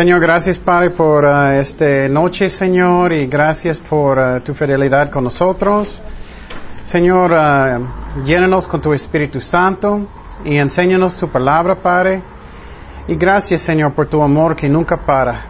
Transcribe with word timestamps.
Señor, 0.00 0.20
gracias 0.20 0.58
Padre 0.58 0.88
por 0.88 1.26
uh, 1.26 1.50
esta 1.60 2.08
noche, 2.08 2.48
Señor, 2.48 3.12
y 3.12 3.26
gracias 3.26 3.80
por 3.80 4.18
uh, 4.18 4.40
tu 4.40 4.54
fidelidad 4.54 5.10
con 5.10 5.24
nosotros. 5.24 6.02
Señor, 6.84 7.32
uh, 7.32 8.24
llénanos 8.24 8.66
con 8.66 8.80
tu 8.80 8.94
Espíritu 8.94 9.42
Santo 9.42 10.06
y 10.42 10.56
enséñanos 10.56 11.18
tu 11.18 11.28
palabra, 11.28 11.74
Padre. 11.74 12.22
Y 13.08 13.16
gracias, 13.16 13.60
Señor, 13.60 13.92
por 13.92 14.06
tu 14.06 14.22
amor 14.22 14.56
que 14.56 14.70
nunca 14.70 14.96
para, 14.96 15.42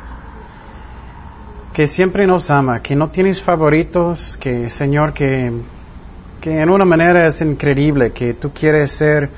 que 1.72 1.86
siempre 1.86 2.26
nos 2.26 2.50
ama, 2.50 2.82
que 2.82 2.96
no 2.96 3.08
tienes 3.08 3.40
favoritos, 3.40 4.36
que, 4.36 4.68
Señor, 4.68 5.12
que, 5.12 5.52
que 6.40 6.60
en 6.60 6.70
una 6.70 6.84
manera 6.84 7.24
es 7.24 7.40
increíble, 7.40 8.10
que 8.10 8.34
tú 8.34 8.50
quieres 8.52 8.90
ser 8.90 9.30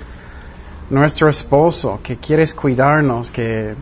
nuestro 0.88 1.28
esposo, 1.28 2.00
que 2.02 2.16
quieres 2.16 2.54
cuidarnos, 2.54 3.30
que 3.30 3.74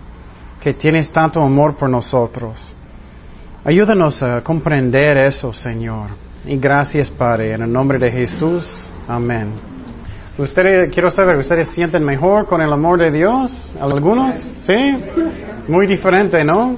que 0.60 0.74
tienes 0.74 1.10
tanto 1.10 1.42
amor 1.42 1.74
por 1.74 1.88
nosotros. 1.88 2.77
Ayúdanos 3.64 4.23
a 4.23 4.42
comprender 4.42 5.16
eso, 5.16 5.52
Señor. 5.52 6.10
Y 6.45 6.56
gracias, 6.56 7.10
Padre, 7.10 7.52
en 7.52 7.62
el 7.62 7.73
nombre 7.73 7.98
de 7.98 8.10
Jesús. 8.10 8.91
Amén. 9.09 9.52
Ustedes, 10.38 10.92
quiero 10.92 11.10
saber, 11.10 11.36
¿ustedes 11.36 11.69
sienten 11.69 12.05
mejor 12.05 12.46
con 12.46 12.62
el 12.62 12.73
amor 12.73 12.98
de 12.98 13.10
Dios? 13.10 13.70
¿Algunos? 13.80 14.34
¿Sí? 14.34 14.97
Muy 15.69 15.86
diferente, 15.86 16.44
¿no? 16.44 16.77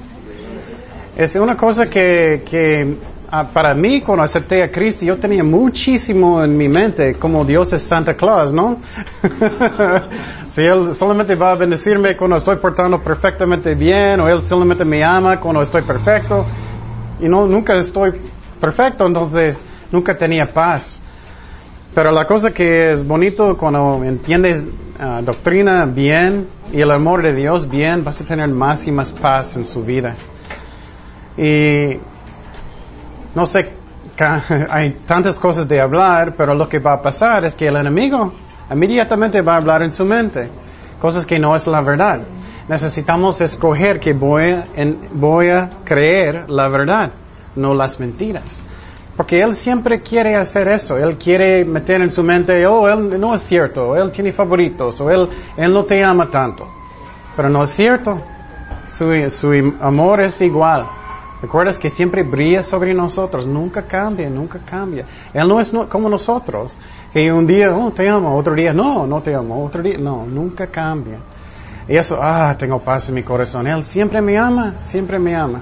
Es 1.15 1.35
una 1.35 1.55
cosa 1.55 1.89
que, 1.89 2.43
que 2.49 2.97
Ah, 3.35 3.47
para 3.51 3.73
mí, 3.73 3.99
cuando 4.01 4.23
acepté 4.23 4.61
a 4.61 4.69
Cristo, 4.69 5.07
yo 5.07 5.17
tenía 5.17 5.43
muchísimo 5.43 6.43
en 6.43 6.55
mi 6.55 6.69
mente 6.69 7.15
como 7.15 7.43
Dios 7.43 7.73
es 7.73 7.81
Santa 7.81 8.13
Claus, 8.13 8.53
¿no? 8.53 8.77
si 10.47 10.61
Él 10.61 10.93
solamente 10.93 11.33
va 11.33 11.53
a 11.53 11.55
bendecirme 11.55 12.15
cuando 12.15 12.37
estoy 12.37 12.57
portando 12.57 13.01
perfectamente 13.01 13.73
bien, 13.73 14.19
o 14.19 14.29
Él 14.29 14.39
solamente 14.43 14.85
me 14.85 15.03
ama 15.03 15.39
cuando 15.39 15.63
estoy 15.63 15.81
perfecto, 15.81 16.45
y 17.19 17.27
no, 17.27 17.47
nunca 17.47 17.75
estoy 17.75 18.21
perfecto, 18.61 19.07
entonces 19.07 19.65
nunca 19.91 20.15
tenía 20.15 20.53
paz. 20.53 21.01
Pero 21.95 22.11
la 22.11 22.27
cosa 22.27 22.53
que 22.53 22.91
es 22.91 23.03
bonito 23.03 23.57
cuando 23.57 24.03
entiendes 24.03 24.63
ah, 24.99 25.21
doctrina 25.25 25.87
bien 25.87 26.47
y 26.71 26.81
el 26.81 26.91
amor 26.91 27.23
de 27.23 27.33
Dios 27.33 27.67
bien, 27.67 28.03
vas 28.03 28.21
a 28.21 28.25
tener 28.25 28.49
más 28.49 28.85
y 28.85 28.91
más 28.91 29.11
paz 29.11 29.57
en 29.57 29.65
su 29.65 29.83
vida. 29.83 30.13
Y 31.35 31.97
no 33.35 33.45
sé, 33.45 33.69
hay 34.69 34.91
tantas 35.05 35.39
cosas 35.39 35.67
de 35.67 35.81
hablar, 35.81 36.33
pero 36.37 36.53
lo 36.53 36.67
que 36.67 36.79
va 36.79 36.93
a 36.93 37.01
pasar 37.01 37.45
es 37.45 37.55
que 37.55 37.67
el 37.67 37.75
enemigo 37.75 38.33
inmediatamente 38.71 39.41
va 39.41 39.53
a 39.53 39.57
hablar 39.57 39.81
en 39.83 39.91
su 39.91 40.05
mente, 40.05 40.49
cosas 40.99 41.25
que 41.25 41.39
no 41.39 41.55
es 41.55 41.67
la 41.67 41.81
verdad. 41.81 42.21
Necesitamos 42.67 43.41
escoger 43.41 43.99
que 43.99 44.13
voy 44.13 44.51
a, 44.51 44.65
voy 45.13 45.49
a 45.49 45.69
creer 45.83 46.49
la 46.49 46.67
verdad, 46.69 47.11
no 47.55 47.73
las 47.73 47.99
mentiras. 47.99 48.63
Porque 49.17 49.41
él 49.41 49.53
siempre 49.53 50.01
quiere 50.01 50.35
hacer 50.35 50.67
eso. 50.69 50.97
Él 50.97 51.17
quiere 51.17 51.65
meter 51.65 52.01
en 52.01 52.09
su 52.09 52.23
mente, 52.23 52.65
oh, 52.65 52.87
él 52.87 53.19
no 53.19 53.35
es 53.35 53.41
cierto, 53.41 53.95
él 53.95 54.11
tiene 54.11 54.31
favoritos, 54.31 54.99
o 55.01 55.11
él, 55.11 55.29
él 55.55 55.71
no 55.71 55.83
te 55.83 56.03
ama 56.03 56.31
tanto. 56.31 56.67
Pero 57.35 57.49
no 57.49 57.63
es 57.63 57.69
cierto. 57.69 58.19
Su, 58.87 59.29
su 59.29 59.73
amor 59.81 60.21
es 60.21 60.41
igual. 60.41 60.87
¿Recuerdas 61.43 61.77
que 61.77 61.89
siempre 61.89 62.23
brilla 62.23 62.63
sobre 62.63 62.93
nosotros? 62.93 63.45
Nunca 63.45 63.81
cambia, 63.81 64.29
nunca 64.29 64.59
cambia. 64.59 65.05
Él 65.33 65.45
no 65.45 65.59
es 65.59 65.73
como 65.89 66.07
nosotros, 66.07 66.77
que 67.11 67.33
un 67.33 67.45
día, 67.45 67.75
oh, 67.75 67.91
te 67.91 68.07
amo, 68.07 68.33
otro 68.37 68.55
día, 68.55 68.73
no, 68.73 69.05
no 69.05 69.19
te 69.19 69.35
amo, 69.35 69.61
otro 69.61 69.81
día, 69.81 69.97
no, 69.99 70.25
nunca 70.25 70.67
cambia. 70.67 71.17
Y 71.85 71.97
eso, 71.97 72.17
ah, 72.21 72.55
tengo 72.57 72.79
paz 72.79 73.09
en 73.09 73.15
mi 73.15 73.23
corazón. 73.23 73.67
Él 73.67 73.83
siempre 73.83 74.21
me 74.21 74.37
ama, 74.37 74.75
siempre 74.79 75.19
me 75.19 75.35
ama. 75.35 75.59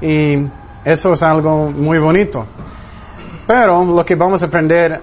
Y 0.00 0.46
eso 0.84 1.14
es 1.14 1.22
algo 1.24 1.72
muy 1.72 1.98
bonito. 1.98 2.46
Pero 3.48 3.84
lo 3.84 4.04
que 4.06 4.14
vamos 4.14 4.44
a 4.44 4.46
aprender 4.46 5.00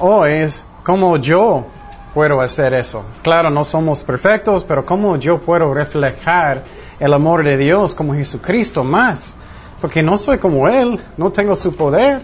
hoy 0.00 0.30
es 0.30 0.62
cómo 0.82 1.16
yo 1.16 1.64
puedo 2.12 2.38
hacer 2.42 2.74
eso. 2.74 3.02
Claro, 3.22 3.48
no 3.48 3.64
somos 3.64 4.04
perfectos, 4.04 4.62
pero 4.62 4.84
cómo 4.84 5.16
yo 5.16 5.40
puedo 5.40 5.72
reflejar 5.72 6.64
el 7.04 7.12
amor 7.12 7.44
de 7.44 7.58
Dios 7.58 7.94
como 7.94 8.14
Jesucristo 8.14 8.82
más, 8.82 9.36
porque 9.78 10.02
no 10.02 10.16
soy 10.16 10.38
como 10.38 10.66
Él, 10.68 10.98
no 11.18 11.30
tengo 11.30 11.54
su 11.54 11.76
poder. 11.76 12.22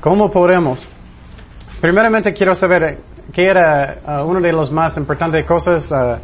¿Cómo 0.00 0.32
podemos? 0.32 0.88
Primeramente 1.80 2.32
quiero 2.32 2.52
saber 2.56 2.98
qué 3.32 3.46
era 3.46 3.98
uh, 4.04 4.28
una 4.28 4.40
de 4.40 4.52
las 4.52 4.72
más 4.72 4.96
importantes 4.96 5.46
cosas 5.46 5.92
uh, 5.92 6.16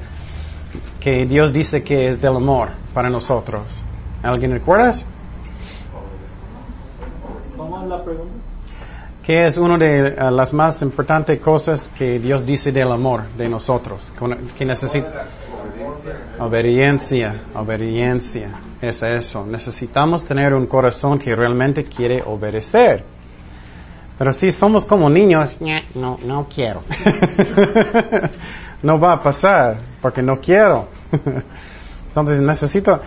que 0.99 1.27
Dios 1.27 1.53
dice 1.53 1.85
que 1.85 2.09
es 2.09 2.21
del 2.21 2.35
amor 2.35 2.71
para 2.93 3.09
nosotros. 3.09 3.85
¿Alguien 4.21 4.51
recuerda? 4.51 4.91
¿Cómo 7.57 7.83
es 7.83 7.89
la 7.89 8.03
pregunta? 8.03 8.35
¿Qué 9.23 9.47
es 9.47 9.57
una 9.59 9.79
de 9.79 10.17
uh, 10.21 10.31
las 10.33 10.53
más 10.53 10.83
importantes 10.83 11.39
cosas 11.39 11.89
que 11.97 12.19
Dios 12.19 12.45
dice 12.45 12.73
del 12.73 12.91
amor 12.91 13.23
de 13.39 13.49
nosotros? 13.49 14.13
Que 14.59 14.65
necesita 14.65 15.27
Obediencia, 16.39 17.41
obediencia, 17.55 18.51
es 18.81 19.03
eso. 19.03 19.47
Necesitamos 19.47 20.25
tener 20.25 20.55
un 20.55 20.67
corazón 20.67 21.19
que 21.19 21.35
realmente 21.35 21.85
quiere 21.85 22.23
obedecer. 22.25 23.05
Pero 24.19 24.33
si 24.33 24.53
somos 24.53 24.85
como 24.85 25.11
niños, 25.11 25.57
no, 25.95 26.19
no 26.25 26.47
quiero. 26.49 26.83
no 28.83 28.99
va 28.99 29.15
a 29.15 29.23
pasar 29.23 29.79
porque 30.01 30.23
no 30.23 30.39
quiero. 30.39 30.89
Entonces 32.09 32.41
necesito, 32.41 33.01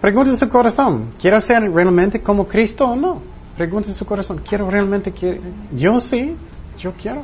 pregunte 0.00 0.36
su 0.36 0.48
corazón, 0.48 1.14
¿quiero 1.18 1.40
ser 1.40 1.70
realmente 1.72 2.20
como 2.20 2.46
Cristo 2.46 2.86
o 2.90 2.96
no? 2.96 3.22
Pregunte 3.56 3.90
su 3.92 4.04
corazón, 4.04 4.42
¿quiero 4.46 4.70
realmente, 4.70 5.12
quiero? 5.12 5.40
yo 5.74 6.00
sí, 6.00 6.36
yo 6.78 6.92
quiero. 6.92 7.22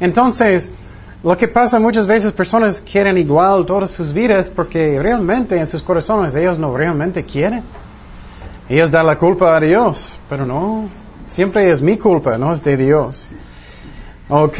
Entonces, 0.00 0.70
lo 1.26 1.36
que 1.36 1.48
pasa 1.48 1.80
muchas 1.80 2.06
veces, 2.06 2.32
personas 2.32 2.80
quieren 2.80 3.18
igual 3.18 3.66
todas 3.66 3.90
sus 3.90 4.12
vidas 4.12 4.48
porque 4.48 5.02
realmente 5.02 5.58
en 5.58 5.66
sus 5.66 5.82
corazones 5.82 6.36
ellos 6.36 6.56
no 6.56 6.76
realmente 6.76 7.24
quieren. 7.24 7.64
Ellos 8.68 8.92
dan 8.92 9.06
la 9.06 9.18
culpa 9.18 9.56
a 9.56 9.58
Dios, 9.60 10.20
pero 10.28 10.46
no, 10.46 10.88
siempre 11.26 11.68
es 11.68 11.82
mi 11.82 11.96
culpa, 11.96 12.38
no 12.38 12.52
es 12.52 12.62
de 12.62 12.76
Dios. 12.76 13.28
Ok, 14.28 14.58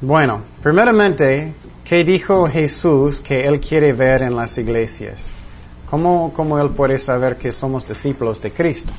bueno, 0.00 0.42
primeramente, 0.62 1.52
¿qué 1.82 2.04
dijo 2.04 2.46
Jesús 2.46 3.20
que 3.20 3.44
Él 3.44 3.58
quiere 3.58 3.92
ver 3.92 4.22
en 4.22 4.36
las 4.36 4.56
iglesias? 4.56 5.32
¿Cómo, 5.90 6.32
cómo 6.32 6.60
Él 6.60 6.70
puede 6.70 7.00
saber 7.00 7.36
que 7.36 7.50
somos 7.50 7.88
discípulos 7.88 8.40
de 8.40 8.52
Cristo? 8.52 8.92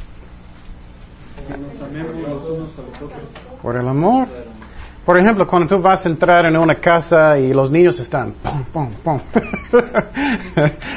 Por 3.61 3.77
el 3.77 3.87
amor. 3.87 4.27
Por 5.09 5.17
ejemplo, 5.17 5.47
cuando 5.47 5.75
tú 5.75 5.81
vas 5.81 6.05
a 6.05 6.09
entrar 6.09 6.45
en 6.45 6.55
una 6.55 6.75
casa 6.75 7.39
y 7.39 7.51
los 7.51 7.71
niños 7.71 7.99
están, 7.99 8.35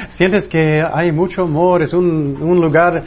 sientes 0.07 0.47
que 0.47 0.83
hay 0.83 1.11
mucho 1.11 1.41
amor, 1.41 1.81
es 1.81 1.93
un, 1.93 2.37
un 2.39 2.61
lugar, 2.61 3.03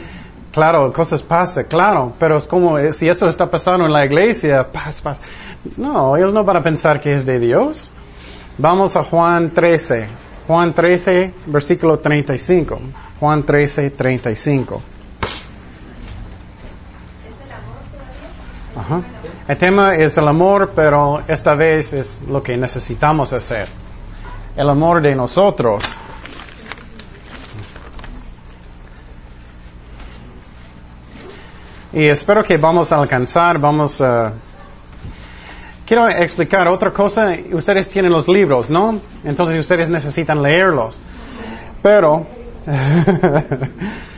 claro, 0.51 0.91
cosas 0.91 1.23
pasan, 1.23 1.63
claro, 1.63 2.11
pero 2.19 2.35
es 2.35 2.45
como 2.45 2.77
eh, 2.77 2.91
si 2.91 3.07
eso 3.07 3.25
está 3.29 3.49
pasando 3.49 3.85
en 3.85 3.93
la 3.93 4.03
iglesia, 4.03 4.69
paz, 4.69 5.01
paz. 5.01 5.21
No, 5.77 6.17
ellos 6.17 6.33
no 6.33 6.43
van 6.43 6.57
a 6.57 6.61
pensar 6.61 6.99
que 6.99 7.13
es 7.13 7.25
de 7.25 7.39
Dios. 7.39 7.89
Vamos 8.57 8.97
a 8.97 9.03
Juan 9.05 9.51
13, 9.51 10.09
Juan 10.45 10.73
13, 10.73 11.33
versículo 11.45 11.99
35. 11.99 12.81
Juan 13.17 13.43
13, 13.43 13.91
35. 13.91 14.81
Ajá. 18.75 19.01
El 19.47 19.57
tema 19.57 19.95
es 19.95 20.17
el 20.17 20.27
amor, 20.27 20.73
pero 20.75 21.23
esta 21.25 21.55
vez 21.55 21.93
es 21.93 22.21
lo 22.27 22.43
que 22.43 22.57
necesitamos 22.57 23.31
hacer. 23.31 23.69
El 24.57 24.67
amor 24.67 25.01
de 25.01 25.15
nosotros. 25.15 25.85
Y 31.93 32.03
espero 32.03 32.43
que 32.43 32.57
vamos 32.57 32.91
a 32.91 32.97
alcanzar, 32.97 33.57
vamos 33.57 34.01
a... 34.01 34.33
Quiero 35.85 36.09
explicar 36.09 36.67
otra 36.67 36.91
cosa. 36.91 37.33
Ustedes 37.53 37.87
tienen 37.87 38.11
los 38.11 38.27
libros, 38.27 38.69
¿no? 38.69 38.99
Entonces 39.23 39.57
ustedes 39.57 39.87
necesitan 39.87 40.43
leerlos. 40.43 40.99
Pero... 41.81 42.27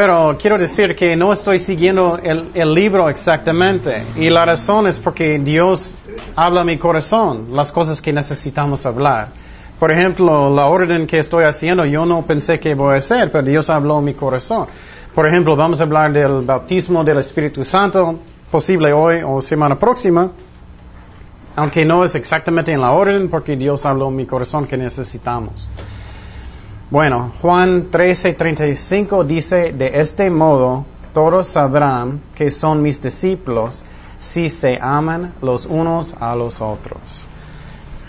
Pero 0.00 0.38
quiero 0.40 0.56
decir 0.56 0.94
que 0.94 1.16
no 1.16 1.32
estoy 1.32 1.58
siguiendo 1.58 2.20
el, 2.22 2.72
libro 2.72 3.08
exactamente. 3.08 4.04
Y 4.14 4.30
la 4.30 4.44
razón 4.44 4.86
es 4.86 5.00
porque 5.00 5.40
Dios 5.40 5.96
habla 6.36 6.60
a 6.60 6.64
mi 6.64 6.76
corazón, 6.76 7.48
las 7.50 7.72
cosas 7.72 8.00
que 8.00 8.12
necesitamos 8.12 8.86
hablar. 8.86 9.30
Por 9.76 9.90
ejemplo, 9.90 10.54
la 10.54 10.66
orden 10.66 11.04
que 11.08 11.18
estoy 11.18 11.46
haciendo, 11.46 11.84
yo 11.84 12.06
no 12.06 12.24
pensé 12.24 12.60
que 12.60 12.76
voy 12.76 12.94
a 12.94 12.98
hacer, 12.98 13.32
pero 13.32 13.42
Dios 13.42 13.70
habló 13.70 13.96
a 13.96 14.00
mi 14.00 14.14
corazón. 14.14 14.68
Por 15.16 15.26
ejemplo, 15.26 15.56
vamos 15.56 15.80
a 15.80 15.82
hablar 15.82 16.12
del 16.12 16.42
bautismo 16.42 17.02
del 17.02 17.18
Espíritu 17.18 17.64
Santo, 17.64 18.20
posible 18.52 18.92
hoy 18.92 19.22
o 19.26 19.42
semana 19.42 19.80
próxima, 19.80 20.30
aunque 21.56 21.84
no 21.84 22.04
es 22.04 22.14
exactamente 22.14 22.70
en 22.70 22.82
la 22.82 22.92
orden, 22.92 23.28
porque 23.28 23.56
Dios 23.56 23.84
habló 23.84 24.06
a 24.06 24.10
mi 24.12 24.26
corazón 24.26 24.64
que 24.64 24.76
necesitamos. 24.76 25.68
Bueno, 26.90 27.32
Juan 27.42 27.90
13:35 27.90 29.22
dice, 29.26 29.72
de 29.72 30.00
este 30.00 30.30
modo 30.30 30.86
todos 31.12 31.48
sabrán 31.48 32.22
que 32.34 32.50
son 32.50 32.80
mis 32.80 33.02
discípulos 33.02 33.82
si 34.18 34.48
se 34.48 34.78
aman 34.80 35.34
los 35.42 35.66
unos 35.66 36.14
a 36.18 36.34
los 36.34 36.62
otros. 36.62 37.26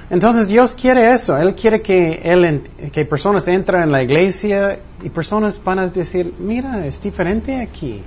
Entonces 0.10 0.48
Dios 0.48 0.76
quiere 0.76 1.12
eso, 1.12 1.38
Él 1.38 1.56
quiere 1.56 1.82
que, 1.82 2.62
que 2.94 3.04
personas 3.04 3.50
entren 3.50 3.84
en 3.84 3.92
la 3.92 4.02
iglesia 4.02 4.80
y 5.04 5.10
personas 5.10 5.62
van 5.62 5.80
a 5.80 5.88
decir, 5.88 6.34
mira, 6.40 6.86
es 6.86 7.02
diferente 7.02 7.62
aquí. 7.62 8.02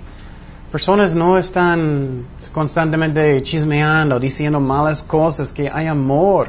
Personas 0.70 1.14
no 1.14 1.36
están 1.36 2.24
constantemente 2.50 3.42
chismeando, 3.42 4.18
diciendo 4.18 4.58
malas 4.58 5.02
cosas, 5.02 5.52
que 5.52 5.70
hay 5.70 5.86
amor. 5.86 6.48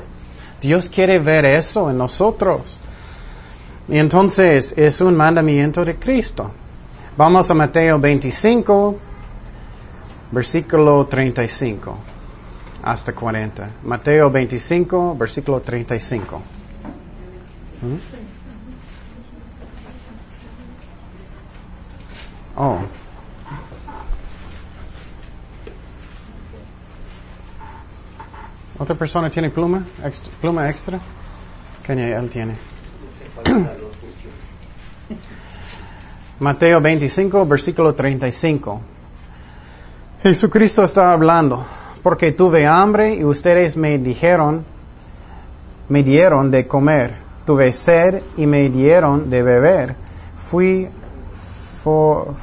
Dios 0.61 0.87
quiere 0.87 1.19
ver 1.19 1.43
eso 1.43 1.89
en 1.89 1.97
nosotros. 1.97 2.79
Entonces 3.89 4.73
es 4.77 5.01
un 5.01 5.15
mandamiento 5.15 5.83
de 5.83 5.95
Cristo. 5.95 6.51
Vamos 7.17 7.49
a 7.51 7.53
Mateo 7.53 7.99
25, 7.99 8.97
versículo 10.31 11.05
35 11.05 11.97
hasta 12.83 13.13
40. 13.13 13.69
Mateo 13.83 14.29
25, 14.29 15.15
versículo 15.15 15.61
35. 15.61 16.41
¿Mm? 17.81 17.95
Oh. 22.55 22.79
¿Otra 28.79 28.95
persona 28.95 29.29
tiene 29.29 29.49
pluma? 29.49 29.83
¿Pluma 30.41 30.69
extra? 30.69 30.99
¿Qué 31.85 31.93
él 31.93 32.29
tiene? 32.29 32.72
Mateo 36.39 36.81
25, 36.81 37.45
versículo 37.45 37.93
35. 37.93 38.81
Jesucristo 40.21 40.83
está 40.83 41.11
hablando, 41.11 41.65
porque 42.01 42.31
tuve 42.31 42.65
hambre 42.65 43.15
y 43.15 43.23
ustedes 43.23 43.75
me 43.75 43.97
dijeron, 43.97 44.63
me 45.89 46.03
dieron 46.03 46.51
de 46.51 46.67
comer, 46.67 47.15
tuve 47.45 47.71
sed 47.71 48.21
y 48.37 48.45
me 48.45 48.69
dieron 48.69 49.29
de 49.29 49.43
beber, 49.43 49.95
fui 50.49 50.87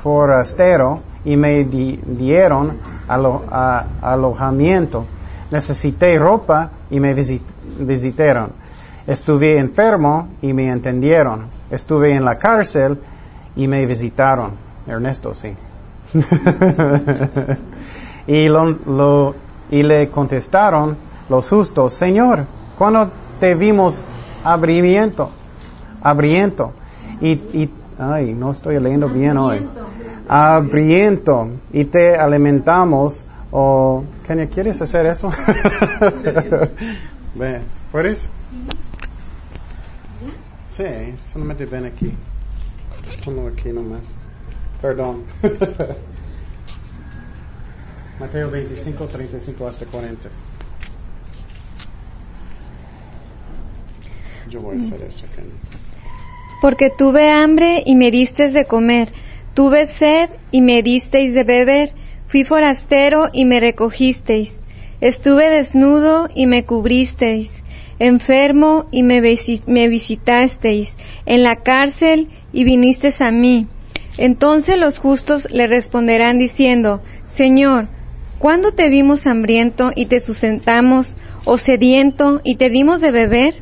forastero 0.02 1.00
y 1.24 1.36
me 1.36 1.64
dieron 1.64 2.76
alojamiento, 3.08 5.06
necesité 5.50 6.18
ropa 6.18 6.70
y 6.90 7.00
me 7.00 7.14
visitaron 7.14 8.59
Estuve 9.10 9.58
enfermo 9.58 10.28
y 10.40 10.52
me 10.52 10.68
entendieron. 10.68 11.46
Estuve 11.68 12.14
en 12.14 12.24
la 12.24 12.38
cárcel 12.38 12.96
y 13.56 13.66
me 13.66 13.84
visitaron. 13.84 14.52
Ernesto, 14.86 15.34
sí. 15.34 15.52
y, 18.28 18.46
lo, 18.46 19.34
y 19.68 19.82
le 19.82 20.10
contestaron 20.10 20.96
los 21.28 21.48
justos, 21.48 21.92
Señor, 21.92 22.44
cuando 22.78 23.10
te 23.40 23.56
vimos 23.56 24.04
abrimiento, 24.44 25.30
abriento, 26.02 26.72
y, 27.20 27.32
y, 27.32 27.68
ay, 27.98 28.32
no 28.32 28.52
estoy 28.52 28.78
leyendo 28.78 29.08
bien 29.08 29.36
hoy, 29.38 29.68
abriento, 30.28 31.48
y 31.72 31.84
te 31.84 32.14
alimentamos, 32.14 33.26
o, 33.50 34.04
¿quieres 34.54 34.80
hacer 34.80 35.06
eso? 35.06 35.32
¿Puedes? 37.92 38.30
Sí, 40.70 40.84
solamente 41.20 41.66
ven 41.66 41.84
aquí. 41.84 42.12
Ponlo 43.24 43.48
aquí 43.48 43.70
nomás. 43.70 44.14
Perdón. 44.80 45.24
Mateo 48.20 48.50
25, 48.50 49.06
35 49.06 49.66
hasta 49.66 49.86
40. 49.86 50.28
Yo 54.48 54.60
voy 54.60 54.76
a 54.76 54.78
hacer 54.78 55.02
eso. 55.02 55.24
Porque 56.60 56.90
tuve 56.90 57.30
hambre 57.30 57.82
y 57.84 57.96
me 57.96 58.10
disteis 58.10 58.52
de 58.52 58.66
comer. 58.66 59.08
Tuve 59.54 59.86
sed 59.86 60.30
y 60.52 60.60
me 60.60 60.82
disteis 60.82 61.34
de 61.34 61.44
beber. 61.44 61.94
Fui 62.24 62.44
forastero 62.44 63.28
y 63.32 63.44
me 63.44 63.58
recogisteis. 63.58 64.60
Estuve 65.00 65.48
desnudo 65.50 66.28
y 66.34 66.46
me 66.46 66.64
cubristeis 66.64 67.59
enfermo 68.00 68.86
y 68.90 69.02
me, 69.04 69.20
visitasteis, 69.20 70.96
en 71.26 71.42
la 71.44 71.56
cárcel 71.56 72.28
y 72.52 72.64
vinisteis 72.64 73.20
a 73.20 73.30
mí. 73.30 73.68
Entonces 74.16 74.78
los 74.78 74.98
justos 74.98 75.48
le 75.52 75.66
responderán 75.66 76.38
diciendo, 76.38 77.02
Señor, 77.24 77.88
¿cuándo 78.38 78.72
te 78.72 78.88
vimos 78.88 79.26
hambriento 79.26 79.92
y 79.94 80.06
te 80.06 80.18
sustentamos, 80.18 81.18
o 81.44 81.56
sediento 81.56 82.40
y 82.42 82.56
te 82.56 82.70
dimos 82.70 83.00
de 83.00 83.10
beber? 83.12 83.54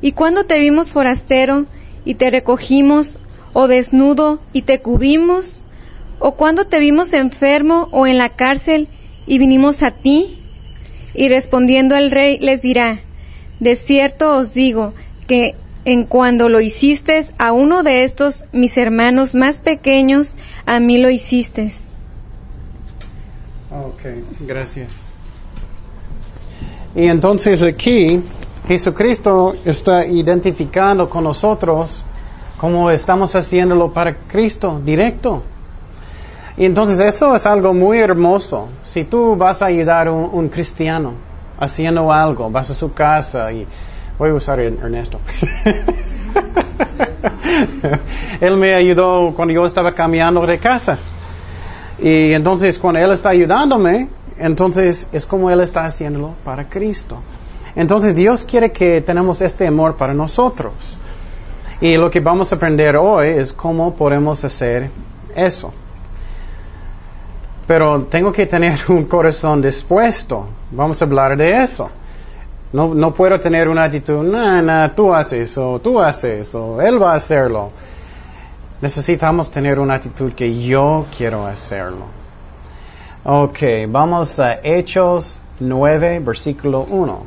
¿Y 0.00 0.12
cuándo 0.12 0.44
te 0.44 0.58
vimos 0.58 0.90
forastero 0.90 1.66
y 2.04 2.14
te 2.14 2.30
recogimos, 2.30 3.18
o 3.52 3.68
desnudo 3.68 4.40
y 4.52 4.62
te 4.62 4.80
cubrimos? 4.80 5.64
¿O 6.20 6.32
cuándo 6.32 6.66
te 6.66 6.78
vimos 6.80 7.12
enfermo 7.12 7.88
o 7.92 8.06
en 8.06 8.18
la 8.18 8.30
cárcel 8.30 8.88
y 9.26 9.38
vinimos 9.38 9.82
a 9.82 9.90
ti? 9.90 10.38
Y 11.14 11.28
respondiendo 11.28 11.96
el 11.96 12.10
rey 12.10 12.38
les 12.38 12.62
dirá, 12.62 13.02
de 13.60 13.76
cierto 13.76 14.36
os 14.36 14.54
digo 14.54 14.94
que 15.26 15.54
en 15.84 16.04
cuando 16.04 16.48
lo 16.48 16.60
hiciste 16.60 17.24
a 17.38 17.52
uno 17.52 17.82
de 17.82 18.04
estos 18.04 18.44
mis 18.52 18.76
hermanos 18.76 19.34
más 19.34 19.60
pequeños, 19.60 20.36
a 20.66 20.80
mí 20.80 20.98
lo 20.98 21.08
hiciste. 21.08 21.72
Ok, 23.70 24.02
gracias. 24.40 24.92
Y 26.94 27.06
entonces 27.06 27.62
aquí 27.62 28.22
Jesucristo 28.66 29.54
está 29.64 30.06
identificando 30.06 31.08
con 31.08 31.24
nosotros 31.24 32.04
como 32.58 32.90
estamos 32.90 33.34
haciéndolo 33.34 33.92
para 33.92 34.14
Cristo 34.14 34.80
directo. 34.84 35.42
Y 36.56 36.64
entonces 36.64 36.98
eso 36.98 37.34
es 37.36 37.46
algo 37.46 37.72
muy 37.72 37.98
hermoso. 37.98 38.68
Si 38.82 39.04
tú 39.04 39.36
vas 39.36 39.62
a 39.62 39.66
ayudar 39.66 40.08
a 40.08 40.12
un 40.12 40.48
cristiano, 40.48 41.27
haciendo 41.58 42.12
algo, 42.12 42.50
vas 42.50 42.70
a 42.70 42.74
su 42.74 42.92
casa 42.92 43.50
y 43.52 43.66
voy 44.18 44.30
a 44.30 44.34
usar 44.34 44.60
Ernesto. 44.60 45.20
él 48.40 48.56
me 48.56 48.74
ayudó 48.74 49.32
cuando 49.34 49.54
yo 49.54 49.66
estaba 49.66 49.94
cambiando 49.94 50.46
de 50.46 50.58
casa. 50.58 50.98
Y 52.00 52.32
entonces 52.32 52.78
cuando 52.78 53.00
Él 53.00 53.12
está 53.12 53.30
ayudándome, 53.30 54.08
entonces 54.38 55.06
es 55.12 55.26
como 55.26 55.50
Él 55.50 55.60
está 55.60 55.84
haciéndolo 55.84 56.34
para 56.44 56.68
Cristo. 56.68 57.18
Entonces 57.74 58.14
Dios 58.14 58.44
quiere 58.44 58.72
que 58.72 59.00
tenemos 59.00 59.40
este 59.40 59.66
amor 59.66 59.96
para 59.96 60.14
nosotros. 60.14 60.98
Y 61.80 61.96
lo 61.96 62.10
que 62.10 62.20
vamos 62.20 62.52
a 62.52 62.56
aprender 62.56 62.96
hoy 62.96 63.28
es 63.28 63.52
cómo 63.52 63.94
podemos 63.94 64.44
hacer 64.44 64.90
eso. 65.34 65.72
Pero 67.68 68.04
tengo 68.04 68.32
que 68.32 68.46
tener 68.46 68.80
un 68.88 69.04
corazón 69.04 69.60
dispuesto. 69.60 70.46
Vamos 70.72 71.00
a 71.00 71.04
hablar 71.04 71.36
de 71.36 71.62
eso. 71.62 71.90
No, 72.72 72.94
no 72.94 73.14
puedo 73.14 73.38
tener 73.38 73.68
una 73.68 73.84
actitud, 73.84 74.22
no, 74.22 74.60
no, 74.60 74.90
tú 74.92 75.14
haces 75.14 75.50
eso, 75.50 75.80
tú 75.82 76.00
haces 76.00 76.48
eso, 76.48 76.82
él 76.82 77.00
va 77.00 77.12
a 77.12 77.16
hacerlo. 77.16 77.70
Necesitamos 78.82 79.50
tener 79.50 79.78
una 79.78 79.94
actitud 79.94 80.32
que 80.32 80.62
yo 80.62 81.06
quiero 81.16 81.46
hacerlo. 81.46 82.06
Ok, 83.24 83.58
vamos 83.88 84.38
a 84.38 84.60
Hechos 84.62 85.40
9, 85.60 86.20
versículo 86.20 86.82
1. 86.90 87.22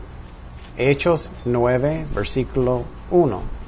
Hechos 0.78 1.32
9, 1.46 2.06
versículo 2.14 2.84
1. 3.10 3.61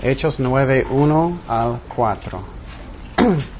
Hechos 0.00 0.38
9, 0.38 0.86
1 0.90 1.40
al 1.48 1.80
4. 1.88 2.40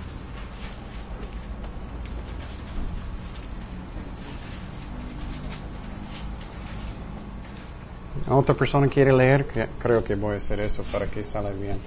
¿Otra 8.29 8.55
persona 8.55 8.87
quiere 8.87 9.13
leer? 9.13 9.49
Creo 9.81 10.05
que 10.05 10.15
voy 10.15 10.35
a 10.35 10.37
hacer 10.37 10.61
eso 10.61 10.85
para 10.85 11.07
que 11.07 11.25
salga 11.25 11.51
bien. 11.51 11.81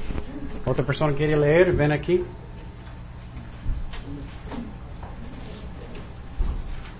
¿Otra 0.65 0.85
persona 0.85 1.13
quiere 1.13 1.37
leer? 1.37 1.71
Ven 1.71 1.93
aquí. 1.93 2.25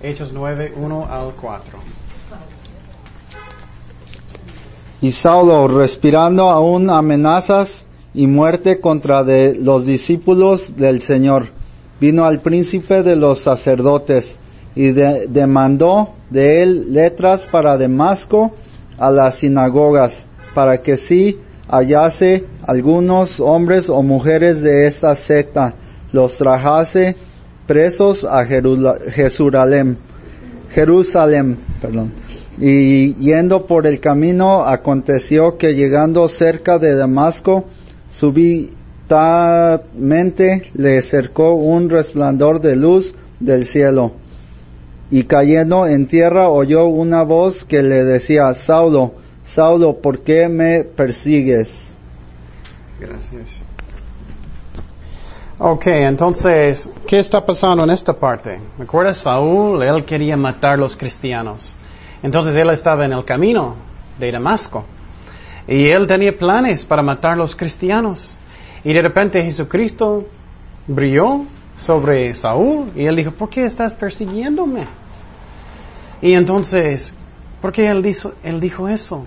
Hechos 0.00 0.32
9, 0.32 0.72
1 0.74 1.06
al 1.06 1.32
4. 1.34 2.01
Y 5.02 5.12
Saulo, 5.12 5.66
respirando 5.68 6.48
aún 6.48 6.88
amenazas 6.88 7.86
y 8.14 8.26
muerte 8.28 8.80
contra 8.80 9.22
los 9.22 9.84
discípulos 9.84 10.76
del 10.76 11.00
Señor, 11.00 11.48
vino 12.00 12.24
al 12.24 12.40
príncipe 12.40 13.02
de 13.02 13.16
los 13.16 13.40
sacerdotes 13.40 14.38
y 14.74 14.92
de- 14.92 15.26
demandó 15.26 16.10
de 16.30 16.62
él 16.62 16.92
letras 16.94 17.46
para 17.50 17.76
Damasco 17.76 18.52
a 18.98 19.10
las 19.10 19.36
sinagogas, 19.36 20.26
para 20.54 20.80
que 20.82 20.96
si 20.96 21.38
hallase 21.68 22.44
algunos 22.66 23.40
hombres 23.40 23.90
o 23.90 24.02
mujeres 24.02 24.62
de 24.62 24.86
esta 24.86 25.14
secta, 25.16 25.74
los 26.12 26.36
trajase 26.38 27.16
presos 27.66 28.24
a 28.24 28.44
Jerusalén. 28.44 29.98
Jerusalén, 30.70 31.58
perdón. 31.80 32.12
Y 32.58 33.14
yendo 33.14 33.66
por 33.66 33.86
el 33.86 34.00
camino, 34.00 34.64
aconteció 34.64 35.56
que 35.56 35.74
llegando 35.74 36.28
cerca 36.28 36.78
de 36.78 36.94
Damasco, 36.94 37.64
súbitamente 38.10 40.70
le 40.74 41.00
cercó 41.02 41.54
un 41.54 41.88
resplandor 41.88 42.60
de 42.60 42.76
luz 42.76 43.14
del 43.40 43.66
cielo. 43.66 44.12
Y 45.10 45.24
cayendo 45.24 45.86
en 45.86 46.06
tierra 46.06 46.48
oyó 46.48 46.86
una 46.86 47.22
voz 47.22 47.64
que 47.64 47.82
le 47.82 48.04
decía, 48.04 48.52
Saulo, 48.54 49.14
Saulo, 49.42 49.98
¿por 49.98 50.20
qué 50.20 50.48
me 50.48 50.84
persigues? 50.84 51.94
Gracias. 53.00 53.64
Ok, 55.58 55.86
entonces, 55.86 56.88
¿qué 57.06 57.18
está 57.18 57.44
pasando 57.44 57.84
en 57.84 57.90
esta 57.90 58.12
parte? 58.12 58.58
¿Recuerdas? 58.78 59.18
Saúl, 59.18 59.82
él 59.82 60.04
quería 60.04 60.36
matar 60.36 60.74
a 60.74 60.76
los 60.76 60.96
cristianos. 60.96 61.76
Entonces 62.22 62.54
él 62.56 62.70
estaba 62.70 63.04
en 63.04 63.12
el 63.12 63.24
camino 63.24 63.74
de 64.18 64.30
Damasco. 64.32 64.84
Y 65.66 65.86
él 65.86 66.06
tenía 66.06 66.36
planes 66.36 66.84
para 66.84 67.02
matar 67.02 67.32
a 67.32 67.36
los 67.36 67.54
cristianos. 67.56 68.38
Y 68.84 68.92
de 68.92 69.02
repente 69.02 69.42
Jesucristo 69.42 70.26
brilló 70.86 71.42
sobre 71.76 72.34
Saúl 72.34 72.90
y 72.96 73.04
él 73.04 73.16
dijo, 73.16 73.30
¿por 73.30 73.48
qué 73.48 73.64
estás 73.64 73.94
persiguiéndome? 73.94 74.86
Y 76.20 76.32
entonces, 76.32 77.12
¿por 77.60 77.72
qué 77.72 77.88
él 77.88 78.02
dijo, 78.02 78.88
eso? 78.88 79.26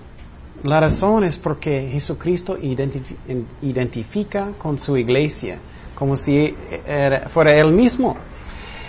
La 0.62 0.80
razón 0.80 1.24
es 1.24 1.36
porque 1.36 1.88
Jesucristo 1.92 2.56
identifi- 2.58 3.16
en- 3.28 3.46
identifica 3.62 4.48
con 4.58 4.78
su 4.78 4.96
iglesia 4.96 5.58
como 5.94 6.16
si 6.16 6.54
era- 6.86 7.28
fuera 7.28 7.54
él 7.54 7.72
mismo. 7.72 8.16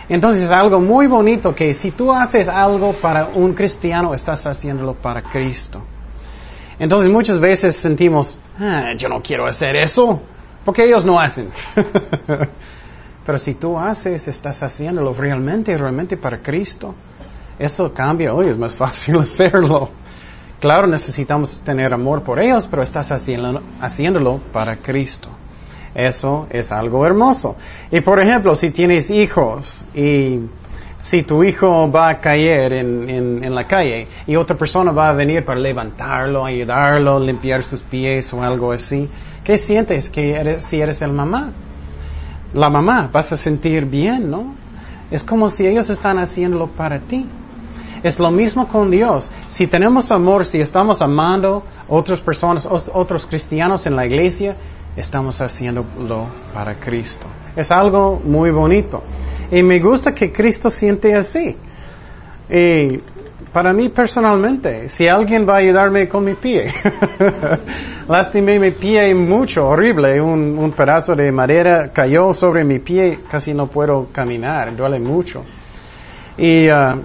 Entonces 0.10 0.44
es 0.44 0.52
algo 0.52 0.80
muy 0.80 1.08
bonito 1.08 1.54
que 1.54 1.74
si 1.74 1.92
tú 1.92 2.14
haces 2.14 2.48
algo 2.48 2.94
para 2.94 3.28
un 3.28 3.54
cristiano, 3.54 4.14
estás 4.14 4.46
haciéndolo 4.46 4.94
para 4.94 5.22
Cristo. 5.22 5.82
Entonces 6.80 7.10
muchas 7.10 7.40
veces 7.40 7.76
sentimos, 7.76 8.38
"Ah, 8.60 8.94
yo 8.96 9.10
no 9.10 9.22
quiero 9.22 9.46
hacer 9.46 9.76
eso, 9.76 10.22
porque 10.64 10.86
ellos 10.86 11.06
no 11.06 11.20
hacen. 11.20 11.50
Pero 13.26 13.38
si 13.38 13.56
tú 13.56 13.78
haces, 13.78 14.28
estás 14.28 14.64
haciéndolo 14.64 15.14
realmente, 15.14 15.78
realmente 15.78 16.16
para 16.16 16.38
Cristo. 16.40 16.94
Eso 17.60 17.94
cambia, 17.94 18.34
hoy 18.34 18.48
es 18.48 18.58
más 18.58 18.74
fácil 18.76 19.18
hacerlo. 19.20 19.90
Claro, 20.60 20.88
necesitamos 20.88 21.60
tener 21.60 21.94
amor 21.94 22.24
por 22.24 22.40
ellos, 22.40 22.68
pero 22.68 22.82
estás 22.84 23.12
haciéndolo, 23.12 23.62
haciéndolo 23.82 24.40
para 24.52 24.78
Cristo. 24.78 25.30
Eso 25.98 26.46
es 26.52 26.72
algo 26.72 27.06
hermoso. 27.08 27.56
Y 27.92 28.02
por 28.02 28.22
ejemplo, 28.22 28.54
si 28.54 28.70
tienes 28.70 29.10
hijos 29.10 29.84
y 29.96 30.42
si 31.02 31.24
tu 31.24 31.44
hijo 31.44 31.92
va 31.92 32.10
a 32.10 32.20
caer 32.22 32.72
en, 32.74 33.10
en- 33.44 33.56
la 33.56 33.66
calle 33.66 34.08
y 34.28 34.36
otra 34.36 34.56
persona 34.56 34.92
va 34.92 35.10
a 35.10 35.14
venir 35.14 35.44
para 35.44 35.60
levantarlo, 35.60 36.46
ayudarlo, 36.46 37.20
limpiar 37.20 37.64
sus 37.64 37.82
pies 37.82 38.32
o 38.34 38.44
algo 38.44 38.72
así, 38.72 39.10
¿qué 39.44 39.58
sientes 39.58 40.10
que 40.12 40.34
eres, 40.36 40.64
si 40.64 40.80
eres 40.80 41.02
el 41.02 41.14
mamá? 41.14 41.50
La 42.54 42.70
mamá, 42.70 43.10
vas 43.12 43.32
a 43.34 43.38
sentir 43.38 43.86
bien, 43.86 44.30
¿no? 44.30 44.54
Es 45.10 45.24
como 45.24 45.50
si 45.50 45.66
ellos 45.66 45.90
están 45.90 46.20
haciéndolo 46.20 46.68
para 46.68 47.00
ti. 47.00 47.26
Es 48.04 48.20
lo 48.20 48.30
mismo 48.30 48.68
con 48.68 48.92
Dios. 48.92 49.32
Si 49.48 49.66
tenemos 49.66 50.12
amor, 50.12 50.46
si 50.46 50.62
estamos 50.62 51.02
amando 51.02 51.64
otras 51.88 52.22
personas, 52.22 52.68
os- 52.68 52.92
otros 52.94 53.26
cristianos 53.26 53.88
en 53.88 53.96
la 53.96 54.06
iglesia, 54.06 54.56
estamos 54.98 55.40
haciéndolo 55.42 56.26
para 56.54 56.74
Cristo. 56.76 57.26
Es 57.56 57.72
algo 57.72 58.20
muy 58.24 58.52
bonito. 58.52 59.04
Y 59.52 59.64
me 59.64 59.80
gusta 59.80 60.14
que 60.14 60.32
Cristo 60.32 60.70
siente 60.70 61.16
así. 61.16 61.56
Y 62.50 63.00
para 63.54 63.72
mí 63.74 63.90
personalmente, 63.90 64.90
si 64.90 65.08
alguien 65.08 65.48
va 65.48 65.56
a 65.56 65.58
ayudarme 65.58 66.08
con 66.10 66.26
mi 66.26 66.34
pie, 66.34 66.72
lastimé 68.08 68.60
mi 68.60 68.72
pie 68.72 69.14
mucho, 69.16 69.68
horrible, 69.68 70.20
un, 70.22 70.58
un 70.58 70.72
pedazo 70.72 71.16
de 71.16 71.32
madera 71.32 71.92
cayó 71.94 72.34
sobre 72.34 72.64
mi 72.64 72.80
pie, 72.80 73.20
casi 73.30 73.54
no 73.54 73.68
puedo 73.68 74.08
caminar, 74.12 74.76
duele 74.76 75.00
mucho. 75.00 75.44
Y, 76.38 76.68
ah, 76.70 76.98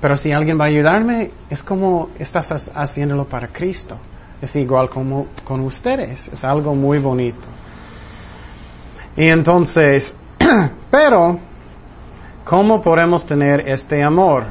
pero 0.00 0.16
si 0.16 0.32
alguien 0.32 0.58
va 0.58 0.64
a 0.64 0.68
ayudarme, 0.68 1.30
es 1.50 1.62
como 1.62 2.10
estás 2.18 2.52
ha- 2.52 2.82
haciéndolo 2.82 3.24
para 3.24 3.48
Cristo. 3.48 3.96
Es 4.40 4.54
igual 4.56 4.88
como 4.88 5.26
con 5.44 5.60
ustedes, 5.60 6.28
es 6.28 6.44
algo 6.44 6.74
muy 6.74 6.98
bonito. 6.98 7.46
Y 9.16 9.28
entonces, 9.28 10.16
pero, 10.90 11.38
¿cómo 12.44 12.80
podemos 12.80 13.26
tener 13.26 13.68
este 13.68 14.02
amor? 14.02 14.44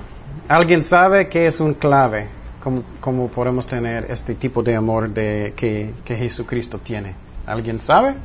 ¿Alguien 0.49 0.83
sabe 0.83 1.29
qué 1.29 1.47
es 1.47 1.59
un 1.59 1.73
clave? 1.73 2.27
¿Cómo, 2.63 2.83
cómo 2.99 3.27
podemos 3.29 3.65
tener 3.65 4.07
este 4.09 4.35
tipo 4.35 4.61
de 4.61 4.75
amor 4.75 5.09
de, 5.09 5.53
que, 5.55 5.93
que 6.03 6.15
Jesucristo 6.15 6.79
tiene? 6.79 7.15
¿Alguien 7.45 7.79
sabe? 7.79 8.15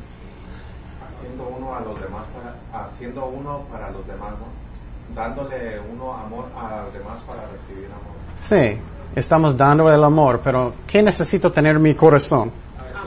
haciendo 1.23 1.47
uno 1.57 1.75
a 1.75 1.79
los 1.79 1.99
demás 1.99 2.23
para, 2.33 2.83
haciendo 2.85 3.25
uno 3.25 3.61
para 3.71 3.91
los 3.91 4.05
demás 4.05 4.31
¿no? 4.31 5.15
dándole 5.15 5.79
uno 5.91 6.13
amor 6.13 6.45
a 6.57 6.83
los 6.83 6.93
demás 6.93 7.21
para 7.21 7.43
recibir 7.47 7.85
amor 7.85 8.13
Sí, 8.35 8.77
estamos 9.15 9.55
dando 9.57 9.91
el 9.91 10.03
amor, 10.03 10.41
pero 10.43 10.73
¿qué 10.87 11.01
necesito 11.01 11.51
tener 11.51 11.75
en 11.75 11.81
mi 11.81 11.95
corazón? 11.95 12.51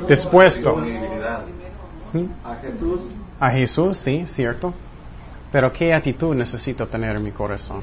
Dispuesto. 0.08 0.78
a 2.44 2.54
Jesús 2.56 3.00
A 3.40 3.50
Jesús, 3.50 3.98
sí, 3.98 4.24
cierto. 4.26 4.74
Pero 5.52 5.72
¿qué 5.72 5.94
actitud 5.94 6.34
necesito 6.34 6.86
tener 6.86 7.16
en 7.16 7.22
mi 7.22 7.30
corazón? 7.30 7.80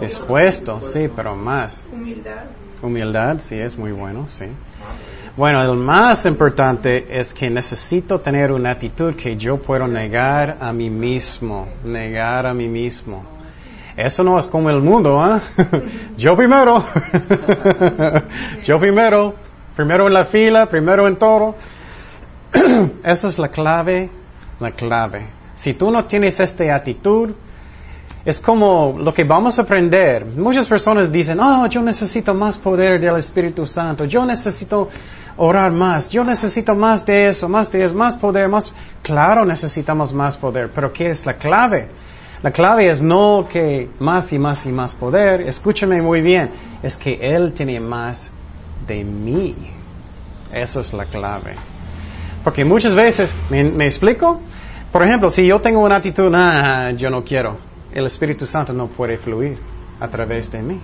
Dispuesto, 0.00 0.80
sí, 0.80 1.10
pero 1.14 1.34
más. 1.34 1.88
Humildad. 1.92 2.44
Humildad, 2.82 3.38
sí, 3.40 3.56
es 3.58 3.76
muy 3.76 3.92
bueno, 3.92 4.26
sí. 4.26 4.46
Bueno, 5.36 5.62
el 5.62 5.78
más 5.78 6.26
importante 6.26 7.06
es 7.08 7.32
que 7.32 7.48
necesito 7.48 8.20
tener 8.20 8.52
una 8.52 8.72
actitud 8.72 9.14
que 9.14 9.36
yo 9.36 9.56
puedo 9.56 9.88
negar 9.88 10.58
a 10.60 10.72
mí 10.72 10.90
mismo, 10.90 11.68
negar 11.84 12.46
a 12.46 12.52
mí 12.52 12.68
mismo. 12.68 13.24
Eso 13.96 14.24
no 14.24 14.38
es 14.38 14.46
como 14.46 14.70
el 14.70 14.80
mundo, 14.80 15.20
¿ah? 15.20 15.40
yo 16.16 16.34
primero, 16.34 16.82
yo 18.64 18.80
primero, 18.80 19.34
primero 19.76 20.06
en 20.06 20.14
la 20.14 20.24
fila, 20.24 20.66
primero 20.66 21.06
en 21.06 21.16
todo. 21.16 21.56
Esa 23.04 23.28
es 23.28 23.38
la 23.38 23.48
clave, 23.48 24.08
la 24.60 24.70
clave. 24.70 25.26
Si 25.54 25.74
tú 25.74 25.90
no 25.90 26.06
tienes 26.06 26.40
esta 26.40 26.74
actitud, 26.74 27.30
es 28.24 28.40
como 28.40 28.96
lo 28.98 29.12
que 29.12 29.24
vamos 29.24 29.58
a 29.58 29.62
aprender. 29.62 30.24
Muchas 30.24 30.66
personas 30.66 31.10
dicen, 31.10 31.38
oh, 31.40 31.66
yo 31.66 31.82
necesito 31.82 32.32
más 32.34 32.56
poder 32.56 33.00
del 33.00 33.16
Espíritu 33.16 33.66
Santo, 33.66 34.04
yo 34.04 34.24
necesito 34.24 34.88
orar 35.36 35.72
más, 35.72 36.08
yo 36.08 36.24
necesito 36.24 36.74
más 36.74 37.04
de 37.04 37.28
eso, 37.28 37.48
más 37.48 37.70
de 37.72 37.84
eso, 37.84 37.94
más 37.94 38.16
poder, 38.16 38.48
más... 38.48 38.72
Claro, 39.02 39.44
necesitamos 39.44 40.12
más 40.12 40.36
poder, 40.36 40.70
pero 40.72 40.92
¿qué 40.92 41.10
es 41.10 41.26
la 41.26 41.34
clave? 41.34 41.88
La 42.42 42.50
clave 42.50 42.88
es 42.88 43.02
no 43.02 43.46
que 43.50 43.88
más 44.00 44.32
y 44.32 44.38
más 44.38 44.66
y 44.66 44.72
más 44.72 44.94
poder, 44.96 45.42
escúchame 45.42 46.02
muy 46.02 46.20
bien, 46.20 46.50
es 46.82 46.96
que 46.96 47.18
Él 47.20 47.52
tiene 47.52 47.78
más 47.78 48.30
de 48.86 49.04
mí. 49.04 49.54
Eso 50.52 50.80
es 50.80 50.92
la 50.92 51.04
clave. 51.04 51.54
Porque 52.42 52.64
muchas 52.64 52.94
veces, 52.94 53.34
¿me, 53.48 53.62
me 53.62 53.86
explico? 53.86 54.40
Por 54.90 55.04
ejemplo, 55.04 55.30
si 55.30 55.46
yo 55.46 55.60
tengo 55.60 55.80
una 55.80 55.96
actitud, 55.96 56.32
ah, 56.34 56.90
yo 56.90 57.10
no 57.10 57.24
quiero, 57.24 57.56
el 57.94 58.06
Espíritu 58.06 58.44
Santo 58.44 58.72
no 58.72 58.88
puede 58.88 59.18
fluir 59.18 59.58
a 60.00 60.08
través 60.08 60.50
de 60.50 60.62
mí. 60.62 60.80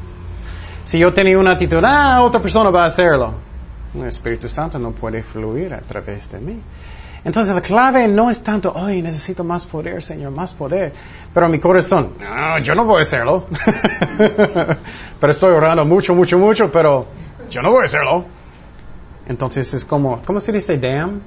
Si 0.85 0.99
yo 0.99 1.13
tenía 1.13 1.39
una 1.39 1.53
actitud, 1.53 1.83
ah, 1.85 2.23
otra 2.23 2.41
persona 2.41 2.71
va 2.71 2.85
a 2.85 2.87
hacerlo, 2.87 3.35
el 3.95 4.05
Espíritu 4.05 4.49
Santo 4.49 4.79
no 4.79 4.93
puede 4.93 5.23
fluir 5.23 5.75
a 5.75 5.81
través 5.81 6.31
de 6.31 6.39
mí. 6.39 6.61
Entonces 7.25 7.55
la 7.55 7.61
clave 7.61 8.09
no 8.09 8.31
es 8.31 8.43
tanto, 8.43 8.73
ay, 8.77 9.03
necesito 9.03 9.45
más 9.45 9.67
poder, 9.67 10.03
Señor, 10.03 10.31
más 10.31 10.55
poder. 10.55 10.93
Pero 11.35 11.49
mi 11.49 11.59
corazón, 11.59 12.15
no, 12.21 12.59
yo 12.61 12.75
no 12.75 12.85
voy 12.85 13.01
a 13.01 13.03
hacerlo. 13.03 13.47
pero 15.21 15.33
estoy 15.33 15.51
orando 15.53 15.85
mucho, 15.85 16.15
mucho, 16.15 16.39
mucho, 16.39 16.71
pero 16.71 17.07
yo 17.51 17.61
no 17.63 17.71
voy 17.71 17.83
a 17.83 17.87
hacerlo. 17.87 18.25
Entonces 19.29 19.75
es 19.75 19.85
como, 19.85 20.23
¿cómo 20.25 20.41
se 20.41 20.53
dice 20.53 20.79
dam? 20.79 21.21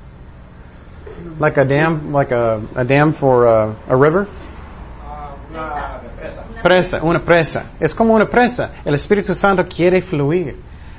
Like 1.39 1.59
a 1.59 1.65
dam, 1.65 2.13
like 2.13 2.33
a, 2.33 2.59
a 2.75 2.83
dam 2.83 3.13
for 3.13 3.45
a, 3.45 3.63
a 3.87 3.95
river? 3.95 4.25
Presa, 6.63 7.01
una 7.01 7.19
presa. 7.19 7.63
Es 7.79 7.93
como 7.93 8.13
una 8.13 8.27
presa. 8.27 8.71
El 8.85 8.93
Espíritu 8.93 9.33
Santo 9.33 9.65
quiere 9.65 10.01
fluir. 10.01 10.55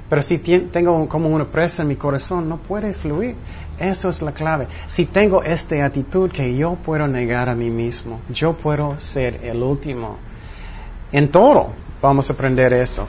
Pero 0.08 0.22
si 0.22 0.38
tengo 0.38 1.08
como 1.08 1.28
una 1.30 1.44
presa 1.44 1.82
en 1.82 1.88
mi 1.88 1.96
corazón, 1.96 2.48
no 2.48 2.58
puede 2.58 2.92
fluir. 2.92 3.34
Eso 3.78 4.08
es 4.08 4.22
la 4.22 4.32
clave. 4.32 4.66
Si 4.86 5.06
tengo 5.06 5.42
esta 5.42 5.84
actitud 5.84 6.30
que 6.30 6.56
yo 6.56 6.74
puedo 6.74 7.06
negar 7.08 7.48
a 7.48 7.54
mí 7.54 7.70
mismo, 7.70 8.20
yo 8.28 8.52
puedo 8.52 8.98
ser 8.98 9.40
el 9.42 9.62
último. 9.62 10.18
En 11.10 11.28
todo 11.28 11.72
vamos 12.00 12.28
a 12.30 12.32
aprender 12.32 12.72
eso. 12.72 13.06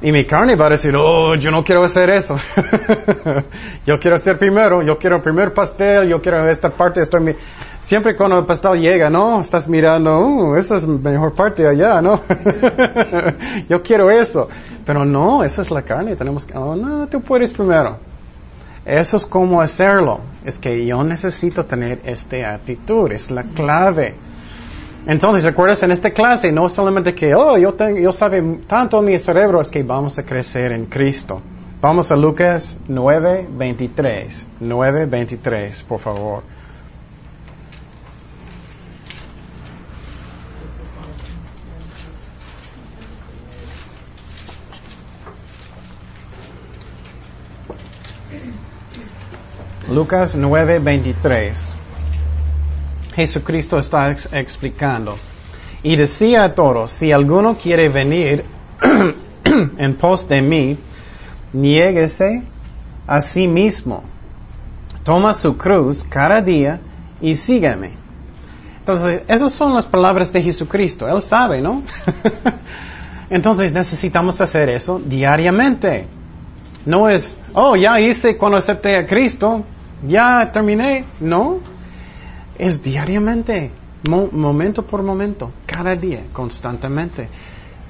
Y 0.00 0.12
mi 0.12 0.24
carne 0.24 0.54
va 0.54 0.66
a 0.66 0.70
decir, 0.70 0.94
oh, 0.94 1.34
yo 1.34 1.50
no 1.50 1.64
quiero 1.64 1.82
hacer 1.82 2.08
eso. 2.10 2.36
yo 3.86 3.98
quiero 3.98 4.14
hacer 4.14 4.38
primero, 4.38 4.80
yo 4.82 4.96
quiero 4.96 5.16
el 5.16 5.22
primer 5.22 5.52
pastel, 5.52 6.08
yo 6.08 6.22
quiero 6.22 6.48
esta 6.48 6.70
parte, 6.70 7.00
estoy 7.00 7.20
mi... 7.20 7.32
Siempre 7.80 8.14
cuando 8.14 8.38
el 8.38 8.44
pastel 8.44 8.80
llega, 8.80 9.10
¿no? 9.10 9.40
Estás 9.40 9.66
mirando, 9.66 10.20
uh, 10.20 10.54
esa 10.54 10.76
es 10.76 10.84
la 10.84 11.10
mejor 11.10 11.32
parte 11.32 11.66
allá, 11.66 12.00
¿no? 12.00 12.20
yo 13.68 13.82
quiero 13.82 14.10
eso. 14.10 14.48
Pero 14.84 15.04
no, 15.04 15.42
esa 15.42 15.62
es 15.62 15.70
la 15.70 15.82
carne, 15.82 16.14
tenemos 16.14 16.44
que, 16.44 16.56
oh, 16.56 16.76
no, 16.76 17.08
tú 17.08 17.20
puedes 17.20 17.52
primero. 17.52 17.98
Eso 18.88 19.18
es 19.18 19.26
como 19.26 19.60
hacerlo. 19.60 20.20
Es 20.46 20.58
que 20.58 20.86
yo 20.86 21.04
necesito 21.04 21.66
tener 21.66 22.00
esta 22.04 22.54
actitud, 22.54 23.12
es 23.12 23.30
la 23.30 23.42
clave. 23.42 24.14
Entonces, 25.06 25.44
recuerdas 25.44 25.82
en 25.82 25.90
esta 25.90 26.10
clase, 26.10 26.50
no 26.52 26.70
solamente 26.70 27.14
que, 27.14 27.34
oh, 27.34 27.58
yo, 27.58 27.74
tengo, 27.74 27.98
yo 27.98 28.12
sabe 28.12 28.42
tanto 28.66 29.02
mi 29.02 29.18
cerebro, 29.18 29.60
es 29.60 29.68
que 29.68 29.82
vamos 29.82 30.18
a 30.18 30.24
crecer 30.24 30.72
en 30.72 30.86
Cristo. 30.86 31.42
Vamos 31.82 32.10
a 32.10 32.16
Lucas 32.16 32.78
9, 32.88 33.48
23. 33.50 34.46
9, 34.60 35.04
23, 35.04 35.82
por 35.82 36.00
favor. 36.00 36.42
Lucas 49.90 50.36
9, 50.36 50.80
23. 50.80 51.74
Jesucristo 53.14 53.78
está 53.78 54.10
explicando. 54.32 55.16
Y 55.82 55.96
decía 55.96 56.44
a 56.44 56.54
todos, 56.54 56.90
si 56.90 57.10
alguno 57.10 57.56
quiere 57.56 57.88
venir 57.88 58.44
en 59.78 59.94
pos 59.94 60.28
de 60.28 60.42
mí, 60.42 60.76
niéguese 61.54 62.42
a 63.06 63.22
sí 63.22 63.46
mismo. 63.46 64.02
Toma 65.04 65.32
su 65.32 65.56
cruz 65.56 66.04
cada 66.06 66.42
día 66.42 66.80
y 67.22 67.34
sígueme. 67.34 67.92
Entonces, 68.80 69.22
esas 69.26 69.52
son 69.52 69.74
las 69.74 69.86
palabras 69.86 70.30
de 70.34 70.42
Jesucristo. 70.42 71.08
Él 71.08 71.22
sabe, 71.22 71.62
¿no? 71.62 71.82
Entonces 73.30 73.72
necesitamos 73.72 74.38
hacer 74.42 74.68
eso 74.68 75.00
diariamente. 75.02 76.06
No 76.84 77.08
es, 77.08 77.38
oh, 77.54 77.74
ya 77.74 77.98
hice 78.00 78.36
cuando 78.36 78.58
acepté 78.58 78.96
a 78.96 79.06
Cristo, 79.06 79.64
ya 80.06 80.50
terminé. 80.52 81.04
No, 81.20 81.58
es 82.56 82.82
diariamente, 82.82 83.70
momento 84.08 84.84
por 84.84 85.02
momento, 85.02 85.50
cada 85.66 85.96
día, 85.96 86.24
constantemente. 86.32 87.28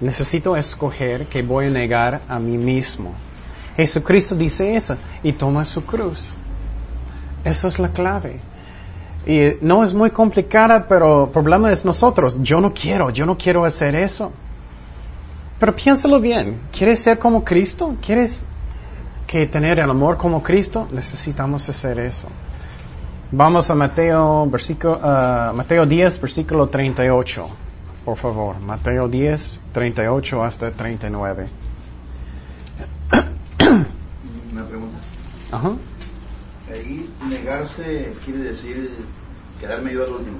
Necesito 0.00 0.57
escoger 0.57 1.27
que 1.27 1.43
voy 1.43 1.67
a 1.67 1.71
negar 1.71 2.21
a 2.29 2.38
mí 2.38 2.57
mismo. 2.57 3.12
Jesucristo 3.77 4.35
dice 4.35 4.77
eso 4.77 4.97
y 5.23 5.33
toma 5.33 5.65
su 5.65 5.85
cruz. 5.85 6.37
Eso 7.45 7.69
es 7.69 7.79
la 7.79 7.88
clave. 7.88 8.41
Y 9.27 9.57
no 9.61 9.83
es 9.83 9.93
muy 9.95 10.11
complicada, 10.11 10.87
pero 10.88 11.25
el 11.25 11.31
problema 11.31 11.71
es 11.73 11.85
nosotros. 11.85 12.38
Yo 12.43 12.61
no 12.61 12.73
quiero, 12.73 13.11
yo 13.11 13.27
no 13.27 13.37
quiero 13.37 13.65
hacer 13.65 13.95
eso. 13.95 14.33
Pero 15.59 15.75
piénsalo 15.75 16.21
bien. 16.21 16.61
¿Quieres 16.77 17.00
ser 17.00 17.19
como 17.19 17.45
Cristo? 17.45 17.97
¿Quieres 18.04 18.45
que 19.28 19.47
tener 19.47 19.78
el 19.78 19.91
amor 19.91 20.17
como 20.17 20.43
Cristo? 20.43 20.88
Necesitamos 20.91 21.69
hacer 21.69 21.99
eso. 22.00 22.28
Vamos 23.30 23.69
a 23.71 23.75
Mateo, 23.75 24.49
versículo, 24.50 24.97
uh, 24.97 25.54
Mateo 25.54 25.84
10, 25.84 26.21
versículo 26.21 26.67
38. 26.69 27.47
Por 28.06 28.17
favor, 28.17 28.58
Mateo 28.58 29.06
10, 29.06 29.60
38 29.73 30.43
hasta 30.43 30.71
39. 30.71 31.47
Una 34.50 34.64
pregunta. 34.64 34.99
Ajá. 35.52 35.73
Ahí 36.73 37.10
negarse 37.28 38.14
quiere 38.25 38.41
decir 38.41 38.91
quedarme 39.60 39.93
yo 39.93 40.04
al 40.04 40.12
último. 40.12 40.38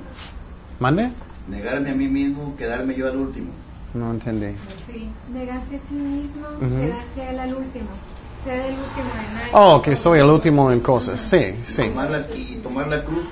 ¿Mande? 0.81 1.11
Negarme 1.46 1.90
a 1.90 1.94
mí 1.94 2.09
mismo, 2.09 2.57
quedarme 2.57 2.94
yo 2.94 3.07
al 3.07 3.16
último. 3.18 3.51
No 3.92 4.11
entendí. 4.12 4.55
Sí, 4.87 5.11
negarse 5.33 5.77
a 5.77 5.79
sí 5.79 5.94
mismo, 5.94 6.46
Ujú. 6.57 6.68
quedarse 6.81 7.31
él 7.31 7.38
al 7.38 7.55
último. 7.55 7.88
Ser 8.44 8.55
el 8.66 8.74
último 8.74 9.11
en 9.14 9.37
algo. 9.57 9.77
Oh, 9.77 9.83
que 9.83 9.96
soy 9.96 10.20
el 10.20 10.27
último 10.31 10.70
en 10.72 10.81
cosas. 10.81 11.20
Sí, 11.20 11.55
sí. 11.64 11.88
Tomar 11.88 12.11
la, 12.11 12.18
y 12.35 12.61
tomar 12.62 12.88
la 12.88 13.03
cruz. 13.03 13.24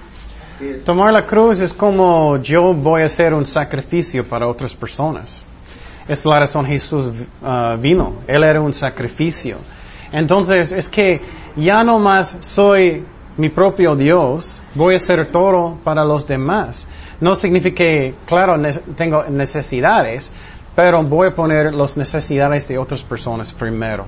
Tomar 0.84 1.12
la 1.12 1.26
cruz 1.26 1.60
es 1.60 1.72
como 1.72 2.38
yo 2.38 2.72
voy 2.72 3.02
a 3.02 3.06
hacer 3.06 3.34
un 3.34 3.44
sacrificio 3.44 4.24
para 4.24 4.46
otras 4.48 4.74
personas. 4.74 5.44
Es 6.08 6.24
la 6.24 6.40
razón 6.40 6.64
Jesús 6.64 7.10
uh, 7.42 7.76
vino. 7.78 8.14
Él 8.26 8.42
era 8.42 8.60
un 8.60 8.72
sacrificio. 8.72 9.58
Entonces 10.12 10.72
es 10.72 10.88
que 10.88 11.20
ya 11.56 11.84
no 11.84 11.98
más 11.98 12.36
soy 12.40 13.04
mi 13.36 13.50
propio 13.50 13.94
Dios, 13.94 14.62
voy 14.74 14.94
a 14.94 14.96
hacer 14.96 15.26
todo 15.26 15.76
para 15.84 16.04
los 16.04 16.26
demás. 16.26 16.88
No 17.20 17.34
significa 17.34 17.74
que, 17.76 18.14
claro, 18.24 18.56
ne- 18.56 18.72
tengo 18.96 19.24
necesidades, 19.24 20.32
pero 20.74 21.02
voy 21.02 21.28
a 21.28 21.34
poner 21.34 21.74
las 21.74 21.98
necesidades 21.98 22.66
de 22.68 22.78
otras 22.78 23.02
personas 23.02 23.52
primero. 23.52 24.06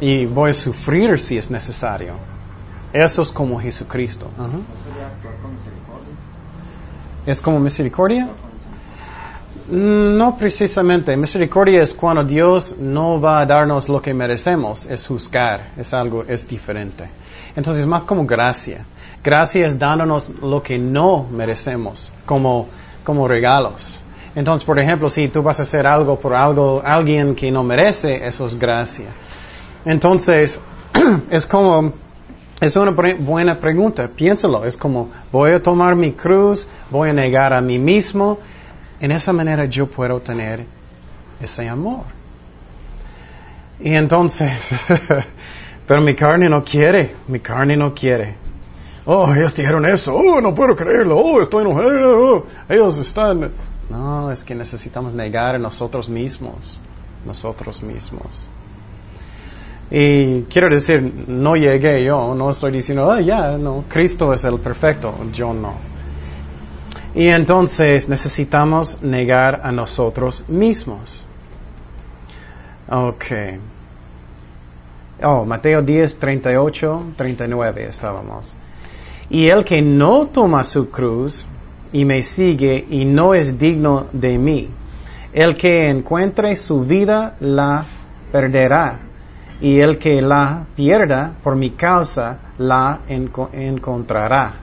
Y 0.00 0.26
voy 0.26 0.50
a 0.50 0.54
sufrir 0.54 1.18
si 1.18 1.38
es 1.38 1.50
necesario. 1.50 2.14
Eso 2.92 3.22
es 3.22 3.30
como 3.30 3.60
Jesucristo. 3.60 4.28
¿Es 7.26 7.40
como 7.40 7.58
misericordia? 7.58 8.28
No 9.68 10.36
precisamente. 10.38 11.16
Misericordia 11.16 11.82
es 11.82 11.92
cuando 11.92 12.22
Dios 12.22 12.76
no 12.78 13.20
va 13.20 13.40
a 13.40 13.46
darnos 13.46 13.88
lo 13.88 14.00
que 14.00 14.14
merecemos, 14.14 14.86
es 14.86 15.06
juzgar, 15.06 15.72
es 15.76 15.92
algo, 15.92 16.24
es 16.28 16.46
diferente. 16.46 17.08
Entonces 17.56 17.80
es 17.82 17.86
más 17.86 18.04
como 18.04 18.24
gracia. 18.26 18.84
Gracia 19.24 19.66
es 19.66 19.78
dándonos 19.78 20.30
lo 20.40 20.62
que 20.62 20.78
no 20.78 21.26
merecemos, 21.32 22.12
como, 22.24 22.68
como 23.02 23.26
regalos. 23.26 24.00
Entonces, 24.36 24.64
por 24.64 24.78
ejemplo, 24.78 25.08
si 25.08 25.28
tú 25.28 25.42
vas 25.42 25.58
a 25.58 25.62
hacer 25.62 25.86
algo 25.86 26.20
por 26.20 26.34
algo, 26.34 26.80
alguien 26.84 27.34
que 27.34 27.50
no 27.50 27.64
merece, 27.64 28.26
eso 28.26 28.46
es 28.46 28.56
gracia. 28.56 29.06
Entonces, 29.86 30.60
es 31.30 31.46
como, 31.46 31.92
es 32.60 32.74
una 32.74 32.90
buena 32.90 33.54
pregunta, 33.54 34.08
piénsalo, 34.08 34.64
es 34.64 34.76
como, 34.76 35.10
voy 35.30 35.52
a 35.52 35.62
tomar 35.62 35.94
mi 35.94 36.12
cruz, 36.12 36.66
voy 36.90 37.10
a 37.10 37.12
negar 37.12 37.52
a 37.52 37.60
mí 37.60 37.78
mismo, 37.78 38.38
en 38.98 39.12
esa 39.12 39.32
manera 39.32 39.64
yo 39.66 39.86
puedo 39.86 40.18
tener 40.20 40.64
ese 41.40 41.68
amor. 41.68 42.02
Y 43.78 43.94
entonces, 43.94 44.70
pero 45.86 46.00
mi 46.00 46.16
carne 46.16 46.48
no 46.48 46.64
quiere, 46.64 47.14
mi 47.28 47.38
carne 47.38 47.76
no 47.76 47.94
quiere. 47.94 48.34
Oh, 49.04 49.32
ellos 49.32 49.54
dijeron 49.54 49.86
eso, 49.86 50.16
oh, 50.16 50.40
no 50.40 50.52
puedo 50.52 50.74
creerlo, 50.74 51.16
oh, 51.16 51.40
estoy 51.40 51.64
enojado, 51.64 52.18
oh, 52.18 52.46
ellos 52.68 52.98
están... 52.98 53.52
No, 53.88 54.32
es 54.32 54.42
que 54.42 54.56
necesitamos 54.56 55.12
negar 55.12 55.54
a 55.54 55.58
nosotros 55.58 56.08
mismos, 56.08 56.80
nosotros 57.24 57.84
mismos. 57.84 58.48
Y 59.90 60.42
quiero 60.42 60.68
decir, 60.68 61.26
no 61.28 61.54
llegué 61.54 62.04
yo, 62.04 62.34
no 62.34 62.50
estoy 62.50 62.72
diciendo, 62.72 63.10
ah, 63.10 63.20
ya, 63.20 63.56
no, 63.56 63.84
Cristo 63.88 64.32
es 64.32 64.44
el 64.44 64.58
perfecto, 64.58 65.14
yo 65.32 65.54
no. 65.54 65.74
Y 67.14 67.28
entonces 67.28 68.08
necesitamos 68.08 69.02
negar 69.02 69.60
a 69.62 69.72
nosotros 69.72 70.44
mismos. 70.48 71.24
Ok. 72.88 73.24
Oh, 75.22 75.44
Mateo 75.44 75.80
10, 75.80 76.18
38, 76.18 77.06
39 77.16 77.86
estábamos. 77.88 78.54
Y 79.30 79.46
el 79.46 79.64
que 79.64 79.80
no 79.80 80.26
toma 80.26 80.62
su 80.62 80.90
cruz 80.90 81.46
y 81.92 82.04
me 82.04 82.22
sigue 82.22 82.84
y 82.90 83.04
no 83.06 83.34
es 83.34 83.58
digno 83.58 84.06
de 84.12 84.36
mí, 84.36 84.68
el 85.32 85.56
que 85.56 85.88
encuentre 85.88 86.54
su 86.56 86.84
vida 86.84 87.36
la 87.40 87.84
perderá, 88.30 88.98
y 89.60 89.80
el 89.80 89.98
que 89.98 90.20
la 90.20 90.64
pierda 90.74 91.32
por 91.42 91.56
mi 91.56 91.70
causa 91.70 92.38
la 92.58 93.00
enco- 93.08 93.48
encontrará. 93.52 94.54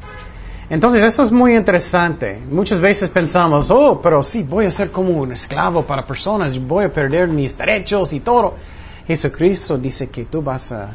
Entonces, 0.69 1.03
eso 1.03 1.23
es 1.23 1.31
muy 1.31 1.55
interesante. 1.55 2.41
Muchas 2.49 2.79
veces 2.79 3.09
pensamos, 3.09 3.69
oh, 3.69 3.99
pero 4.01 4.23
sí, 4.23 4.43
voy 4.43 4.65
a 4.65 4.71
ser 4.71 4.91
como 4.91 5.09
un 5.11 5.31
esclavo 5.33 5.83
para 5.83 6.05
personas, 6.05 6.57
voy 6.59 6.85
a 6.85 6.93
perder 6.93 7.27
mis 7.27 7.55
derechos 7.57 8.13
y 8.13 8.21
todo. 8.21 8.55
Jesucristo 9.05 9.77
dice 9.77 10.09
que 10.09 10.25
tú 10.25 10.41
vas 10.41 10.71
a 10.71 10.89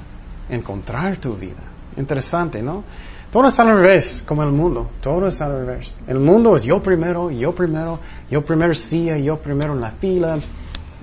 encontrar 0.49 1.17
tu 1.17 1.35
vida. 1.35 1.61
Interesante, 1.97 2.63
¿no? 2.63 2.83
Todo 3.31 3.49
es 3.49 3.59
al 3.61 3.69
revés, 3.69 4.25
como 4.27 4.43
el 4.43 4.51
mundo. 4.51 4.89
Todo 5.03 5.29
es 5.29 5.41
al 5.43 5.67
revés. 5.67 6.01
El 6.09 6.19
mundo 6.19 6.57
es 6.57 6.63
yo 6.63 6.83
primero, 6.83 7.31
yo 7.31 7.55
primero, 7.55 7.99
yo 8.31 8.43
primero 8.43 8.73
silla, 8.75 9.19
yo 9.19 9.37
primero 9.37 9.75
en 9.75 9.81
la 9.83 9.91
fila, 9.91 10.39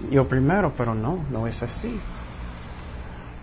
yo 0.10 0.28
primero, 0.28 0.74
pero 0.76 0.96
no, 0.96 1.20
no 1.32 1.46
es 1.46 1.62
así. 1.62 2.00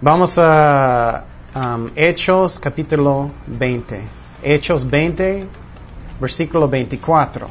Vamos 0.04 0.36
a 0.36 1.22
um, 1.54 1.88
Hechos 1.94 2.58
capítulo 2.58 3.30
20. 3.46 4.02
Hechos 4.42 4.82
20, 4.84 5.46
versículo 6.20 6.68
24. 6.68 7.48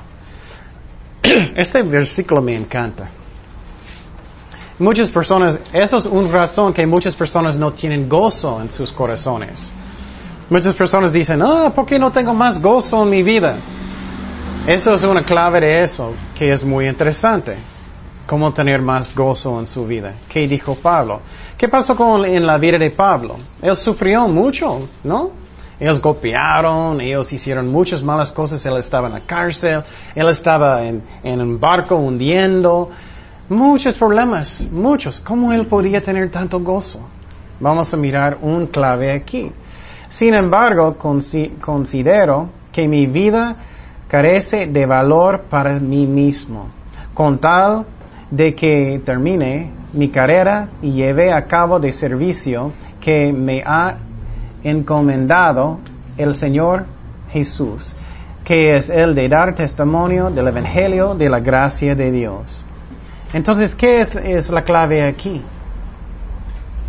Este 1.55 1.81
versículo 1.81 2.41
me 2.41 2.53
encanta. 2.53 3.07
Muchas 4.79 5.07
personas, 5.07 5.61
eso 5.71 5.95
es 5.95 6.05
una 6.05 6.29
razón 6.29 6.73
que 6.73 6.85
muchas 6.85 7.15
personas 7.15 7.55
no 7.55 7.71
tienen 7.71 8.09
gozo 8.09 8.61
en 8.61 8.69
sus 8.69 8.91
corazones. 8.91 9.71
Muchas 10.49 10.75
personas 10.75 11.13
dicen, 11.13 11.41
ah, 11.41 11.71
¿por 11.73 11.85
qué 11.85 11.97
no 11.97 12.11
tengo 12.11 12.33
más 12.33 12.61
gozo 12.61 13.03
en 13.03 13.11
mi 13.11 13.23
vida? 13.23 13.55
Eso 14.67 14.93
es 14.93 15.03
una 15.05 15.23
clave 15.23 15.61
de 15.61 15.83
eso, 15.83 16.13
que 16.37 16.51
es 16.51 16.65
muy 16.65 16.89
interesante. 16.89 17.55
Cómo 18.27 18.51
tener 18.51 18.81
más 18.81 19.15
gozo 19.15 19.57
en 19.57 19.67
su 19.67 19.87
vida. 19.87 20.15
¿Qué 20.27 20.49
dijo 20.49 20.75
Pablo? 20.75 21.21
¿Qué 21.61 21.69
pasó 21.69 21.95
con, 21.95 22.25
en 22.25 22.47
la 22.47 22.57
vida 22.57 22.79
de 22.79 22.89
Pablo? 22.89 23.35
Él 23.61 23.75
sufrió 23.75 24.27
mucho, 24.27 24.89
¿no? 25.03 25.29
Ellos 25.79 26.01
golpearon, 26.01 26.99
ellos 26.99 27.31
hicieron 27.31 27.67
muchas 27.67 28.01
malas 28.01 28.31
cosas, 28.31 28.65
él 28.65 28.77
estaba 28.77 29.05
en 29.05 29.13
la 29.13 29.19
cárcel, 29.19 29.83
él 30.15 30.27
estaba 30.27 30.83
en, 30.83 31.03
en 31.21 31.39
un 31.39 31.59
barco 31.59 31.97
hundiendo, 31.97 32.89
muchos 33.47 33.95
problemas, 33.95 34.69
muchos. 34.71 35.19
¿Cómo 35.19 35.53
él 35.53 35.67
podía 35.67 36.01
tener 36.01 36.31
tanto 36.31 36.59
gozo? 36.61 37.07
Vamos 37.59 37.93
a 37.93 37.97
mirar 37.97 38.39
un 38.41 38.65
clave 38.65 39.11
aquí. 39.11 39.51
Sin 40.09 40.33
embargo, 40.33 40.97
considero 40.97 42.49
que 42.71 42.87
mi 42.87 43.05
vida 43.05 43.55
carece 44.07 44.65
de 44.65 44.87
valor 44.87 45.41
para 45.41 45.79
mí 45.79 46.07
mismo, 46.07 46.69
con 47.13 47.37
tal 47.37 47.85
de 48.31 48.55
que 48.55 48.99
termine 49.05 49.79
mi 49.93 50.09
carrera 50.09 50.69
y 50.81 50.91
lleve 50.91 51.33
a 51.33 51.45
cabo 51.45 51.79
de 51.79 51.91
servicio 51.91 52.71
que 52.99 53.33
me 53.33 53.63
ha 53.65 53.97
encomendado 54.63 55.79
el 56.17 56.33
Señor 56.33 56.85
Jesús, 57.31 57.95
que 58.43 58.75
es 58.75 58.89
el 58.89 59.15
de 59.15 59.27
dar 59.27 59.55
testimonio 59.55 60.29
del 60.29 60.47
Evangelio 60.47 61.15
de 61.15 61.29
la 61.29 61.39
gracia 61.39 61.95
de 61.95 62.11
Dios. 62.11 62.65
Entonces, 63.33 63.75
¿qué 63.75 64.01
es, 64.01 64.49
la 64.49 64.63
clave 64.63 65.03
aquí? 65.03 65.41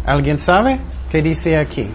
¿Alguien 0.05 0.38
sabe 0.38 0.79
qué 1.11 1.23
dice 1.23 1.57
aquí? 1.57 1.88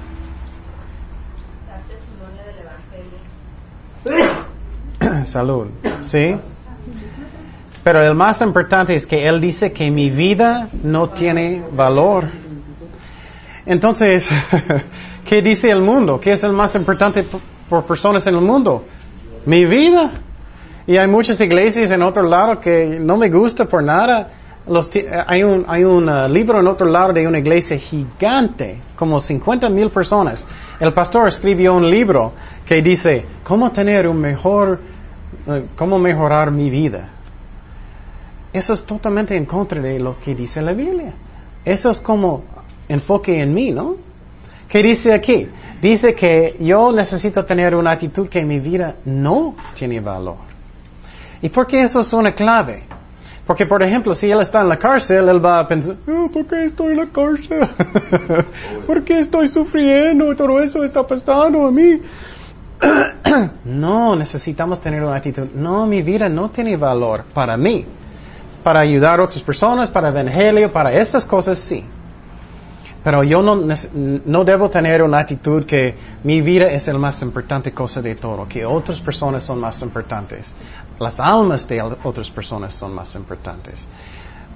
Salud, 5.26 5.68
¿sí? 6.02 6.38
Pero 7.88 8.02
el 8.02 8.16
más 8.16 8.42
importante 8.42 8.96
es 8.96 9.08
que 9.08 9.30
Él 9.30 9.40
dice 9.40 9.72
que 9.72 9.90
mi 9.90 10.10
vida 10.10 10.68
no 10.84 11.08
tiene 11.08 11.64
valor. 11.72 12.26
Entonces, 13.66 14.28
¿qué 15.26 15.42
dice 15.42 15.72
el 15.72 15.82
mundo? 15.82 16.20
¿Qué 16.20 16.34
es 16.34 16.44
el 16.44 16.52
más 16.52 16.76
importante 16.76 17.24
por 17.70 17.86
personas 17.86 18.28
en 18.28 18.36
el 18.36 18.42
mundo? 18.42 18.84
Mi 19.46 19.64
vida. 19.64 20.12
Y 20.86 20.98
hay 20.98 21.08
muchas 21.08 21.40
iglesias 21.40 21.90
en 21.92 22.02
otro 22.02 22.24
lado 22.24 22.60
que 22.60 23.00
no 23.00 23.16
me 23.16 23.30
gusta 23.30 23.64
por 23.64 23.82
nada. 23.82 24.32
hay 25.26 25.44
un, 25.44 25.64
hay 25.70 25.86
un 25.86 26.10
uh, 26.10 26.28
libro 26.28 26.60
en 26.60 26.68
otro 26.68 26.88
lado 26.88 27.14
de 27.14 27.26
una 27.26 27.40
iglesia 27.40 27.78
gigante, 27.78 28.82
como 28.98 29.22
50 29.22 29.70
mil 29.70 29.92
personas. 29.92 30.46
El 30.82 30.92
pastor 30.92 31.30
escribió 31.30 31.74
un 31.74 31.90
libro 31.90 32.34
que 32.66 32.82
dice, 32.82 33.26
¿cómo 33.46 33.72
tener 33.72 34.10
un 34.10 34.20
mejor, 34.20 34.78
uh, 35.46 35.62
cómo 35.78 35.98
mejorar 35.98 36.52
mi 36.52 36.70
vida? 36.70 37.12
Eso 38.58 38.74
es 38.74 38.86
totalmente 38.86 39.38
en 39.38 39.46
contra 39.46 39.80
de 39.80 40.00
lo 40.00 40.20
que 40.20 40.34
dice 40.34 40.64
la 40.64 40.74
Biblia. 40.74 41.14
Eso 41.64 41.92
es 41.92 42.02
como 42.02 42.44
enfoque 42.90 43.40
en 43.40 43.54
mí, 43.54 43.70
¿no? 43.70 43.98
¿Qué 44.68 44.82
dice 44.82 45.14
aquí? 45.14 45.48
Dice 45.80 46.16
que 46.16 46.56
yo 46.60 46.92
necesito 46.92 47.46
tener 47.46 47.76
una 47.76 47.92
actitud 47.92 48.28
que 48.28 48.44
mi 48.44 48.60
vida 48.60 48.96
no 49.06 49.56
tiene 49.76 50.00
valor. 50.00 50.38
¿Y 51.40 51.50
por 51.50 51.68
qué 51.68 51.84
eso 51.84 52.00
es 52.00 52.12
una 52.14 52.34
clave? 52.34 52.82
Porque, 53.46 53.68
por 53.68 53.84
ejemplo, 53.84 54.16
si 54.16 54.32
él 54.32 54.42
está 54.42 54.62
en 54.62 54.70
la 54.70 54.80
cárcel, 54.80 55.30
él 55.30 55.46
va 55.46 55.60
a 55.60 55.68
pensar, 55.68 55.98
oh, 56.08 56.28
¿por 56.28 56.48
qué 56.48 56.66
estoy 56.66 56.94
en 56.94 56.98
la 56.98 57.06
cárcel? 57.06 57.60
¿Por 58.88 59.04
qué 59.04 59.20
estoy 59.20 59.48
sufriendo? 59.50 60.36
Todo 60.36 60.60
eso 60.60 60.84
está 60.84 61.06
pasando 61.06 61.68
a 61.68 61.72
mí. 61.72 62.02
no, 63.66 64.16
necesitamos 64.16 64.82
tener 64.82 65.04
una 65.04 65.18
actitud. 65.18 65.48
No, 65.54 65.86
mi 65.86 66.02
vida 66.02 66.28
no 66.28 66.50
tiene 66.50 66.76
valor 66.76 67.24
para 67.36 67.56
mí 67.56 67.86
para 68.68 68.82
ayudar 68.82 69.22
a 69.22 69.24
otras 69.24 69.42
personas, 69.42 69.90
para 69.90 70.10
evangelio, 70.10 70.70
para 70.70 70.92
esas 70.92 71.24
cosas 71.24 71.58
sí. 71.58 71.86
Pero 73.02 73.24
yo 73.24 73.42
no, 73.42 73.56
no 74.26 74.44
debo 74.44 74.70
tener 74.70 75.02
una 75.04 75.20
actitud 75.20 75.64
que 75.64 75.96
mi 76.26 76.42
vida 76.42 76.70
es 76.70 76.86
la 76.88 76.98
más 76.98 77.22
importante 77.22 77.72
cosa 77.72 78.02
de 78.02 78.16
todo, 78.16 78.46
que 78.46 78.66
otras 78.66 79.00
personas 79.00 79.44
son 79.44 79.62
más 79.62 79.82
importantes. 79.82 80.54
Las 81.00 81.22
almas 81.22 81.66
de 81.70 81.82
otras 81.82 82.30
personas 82.30 82.74
son 82.74 82.94
más 82.94 83.16
importantes. 83.16 83.88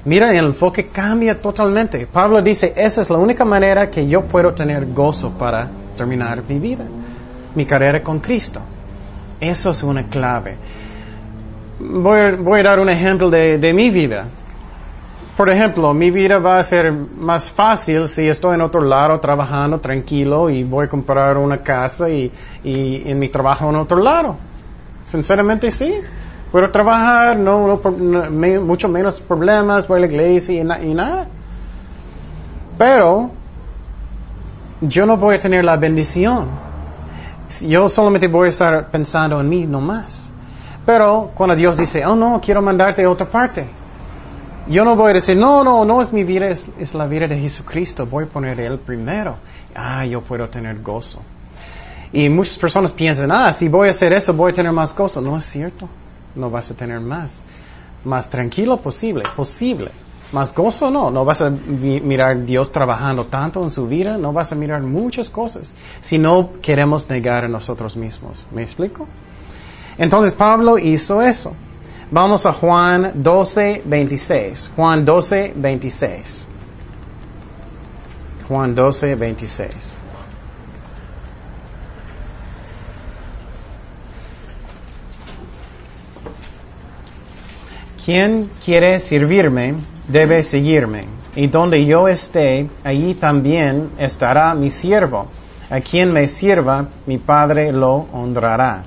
Mira, 0.04 0.30
el 0.32 0.44
enfoque 0.48 0.88
cambia 0.88 1.40
totalmente. 1.40 2.06
Pablo 2.06 2.42
dice, 2.42 2.74
esa 2.76 3.00
es 3.00 3.10
la 3.10 3.18
única 3.18 3.46
manera 3.46 3.90
que 3.90 4.06
yo 4.10 4.24
puedo 4.26 4.54
tener 4.54 4.88
gozo 4.88 5.30
para 5.40 5.70
terminar 5.96 6.44
mi 6.50 6.60
vida, 6.60 6.84
mi 7.56 7.66
carrera 7.66 8.04
con 8.04 8.20
Cristo. 8.20 8.60
Eso 9.40 9.70
es 9.70 9.82
una 9.84 10.04
clave 10.04 10.58
voy, 11.82 12.60
a 12.60 12.64
dar 12.64 12.80
un 12.80 12.90
ejemplo 12.90 13.30
de, 13.30 13.74
mi 13.74 13.90
vida. 13.90 14.26
Por 15.36 15.50
ejemplo, 15.50 15.94
mi 15.94 16.12
vida 16.12 16.38
va 16.40 16.60
a 16.60 16.64
ser 16.64 16.92
más 16.92 17.52
fácil 17.52 18.08
si 18.08 18.28
estoy 18.28 18.56
en 18.56 18.62
otro 18.62 18.82
lado 18.82 19.20
trabajando 19.20 19.80
tranquilo 19.80 20.50
y 20.50 20.64
voy 20.64 20.86
a 20.86 20.90
comprar 20.90 21.38
una 21.38 21.58
casa 21.58 22.10
y, 22.10 22.32
en 22.64 23.18
mi 23.18 23.30
trabajo 23.30 23.70
en 23.70 23.76
otro 23.78 23.98
lado. 23.98 24.36
Sinceramente 25.08 25.72
sí. 25.72 25.94
Puedo 26.52 26.70
trabajar, 26.70 27.38
no, 27.38 27.80
mucho 28.62 28.90
menos 28.90 29.22
problemas, 29.22 29.88
voy 29.88 30.00
a 30.00 30.02
la 30.02 30.08
iglesia 30.08 30.54
y, 30.54 30.90
y 30.90 30.94
nada. 30.94 31.28
Pero 32.78 33.32
yo 34.82 35.06
no 35.06 35.16
voy 35.16 35.36
a 35.36 35.40
tener 35.40 35.64
la 35.64 35.78
bendición. 35.78 36.48
Yo 37.62 37.88
solamente 37.88 38.28
voy 38.28 38.48
a 38.48 38.50
estar 38.50 38.88
pensando 38.88 39.40
en 39.40 39.48
mí 39.48 39.66
nomás. 39.66 40.31
Pero 40.86 41.32
cuando 41.36 41.56
Dios 41.56 41.78
dice, 41.78 42.06
oh 42.06 42.16
no, 42.16 42.42
quiero 42.42 42.62
mandarte 42.62 43.04
a 43.04 43.10
otra 43.10 43.30
parte, 43.30 43.68
yo 44.68 44.86
no 44.86 44.96
voy 44.96 45.12
a 45.12 45.14
decir, 45.14 45.38
no, 45.38 45.64
no, 45.64 45.86
no 45.86 46.02
es 46.02 46.14
mi 46.14 46.24
vida, 46.24 46.48
es, 46.48 46.94
la 46.94 47.06
vida 47.06 47.28
de 47.28 47.38
Jesucristo, 47.38 48.06
voy 48.06 48.26
a 48.26 48.28
poner 48.28 48.60
Él 48.60 48.80
primero. 48.80 49.38
Ah, 49.76 50.06
yo 50.06 50.22
puedo 50.22 50.48
tener 50.50 50.82
gozo. 50.82 51.22
Y 52.14 52.30
muchas 52.30 52.58
personas 52.58 52.92
piensan, 52.92 53.32
ah, 53.32 53.52
si 53.54 53.68
voy 53.68 53.88
a 53.88 53.92
hacer 53.92 54.14
eso, 54.14 54.34
voy 54.34 54.52
a 54.52 54.56
tener 54.56 54.72
más 54.72 54.96
gozo. 54.96 55.22
No 55.22 55.38
es 55.38 55.46
cierto, 55.46 55.88
no 56.36 56.50
vas 56.50 56.72
a 56.72 56.74
tener 56.74 57.00
más. 57.00 57.44
Más 58.04 58.30
tranquilo 58.30 58.78
posible, 58.78 59.24
posible. 59.36 59.92
Más 60.32 60.54
gozo 60.54 60.90
no, 60.90 61.12
no 61.12 61.26
vas 61.26 61.42
a 61.42 61.50
mirar 61.50 62.32
a 62.32 62.36
Dios 62.36 62.72
trabajando 62.72 63.26
tanto 63.26 63.62
en 63.64 63.70
su 63.70 63.88
vida, 63.88 64.18
no 64.18 64.32
vas 64.32 64.54
a 64.54 64.56
mirar 64.56 64.82
muchas 64.82 65.30
cosas 65.30 65.74
si 66.00 66.18
no 66.18 66.52
queremos 66.62 67.10
negar 67.10 67.44
a 67.44 67.48
nosotros 67.50 67.98
mismos. 67.98 68.48
¿Me 68.52 68.62
explico? 68.62 69.08
Entonces 70.02 70.34
Pablo 70.34 70.80
hizo 70.80 71.22
eso. 71.22 71.54
Vamos 72.10 72.48
a 72.48 72.54
Juan 72.54 73.12
12, 73.14 73.84
26. 73.86 74.72
Juan 74.76 75.06
12, 75.06 75.54
26. 75.56 76.46
Juan 78.48 78.74
12, 78.74 79.14
26. 79.14 79.96
Quien 88.04 88.50
quiere 88.66 89.00
servirme 89.00 89.76
debe 90.08 90.42
seguirme, 90.42 91.06
y 91.36 91.46
donde 91.46 91.86
yo 91.86 92.08
esté, 92.08 92.68
allí 92.84 93.14
también 93.14 93.92
estará 94.00 94.56
mi 94.56 94.72
siervo. 94.72 95.28
A 95.70 95.80
quien 95.80 96.12
me 96.12 96.28
sirva, 96.28 96.88
mi 97.06 97.20
Padre 97.20 97.72
lo 97.72 98.08
honrará. 98.12 98.86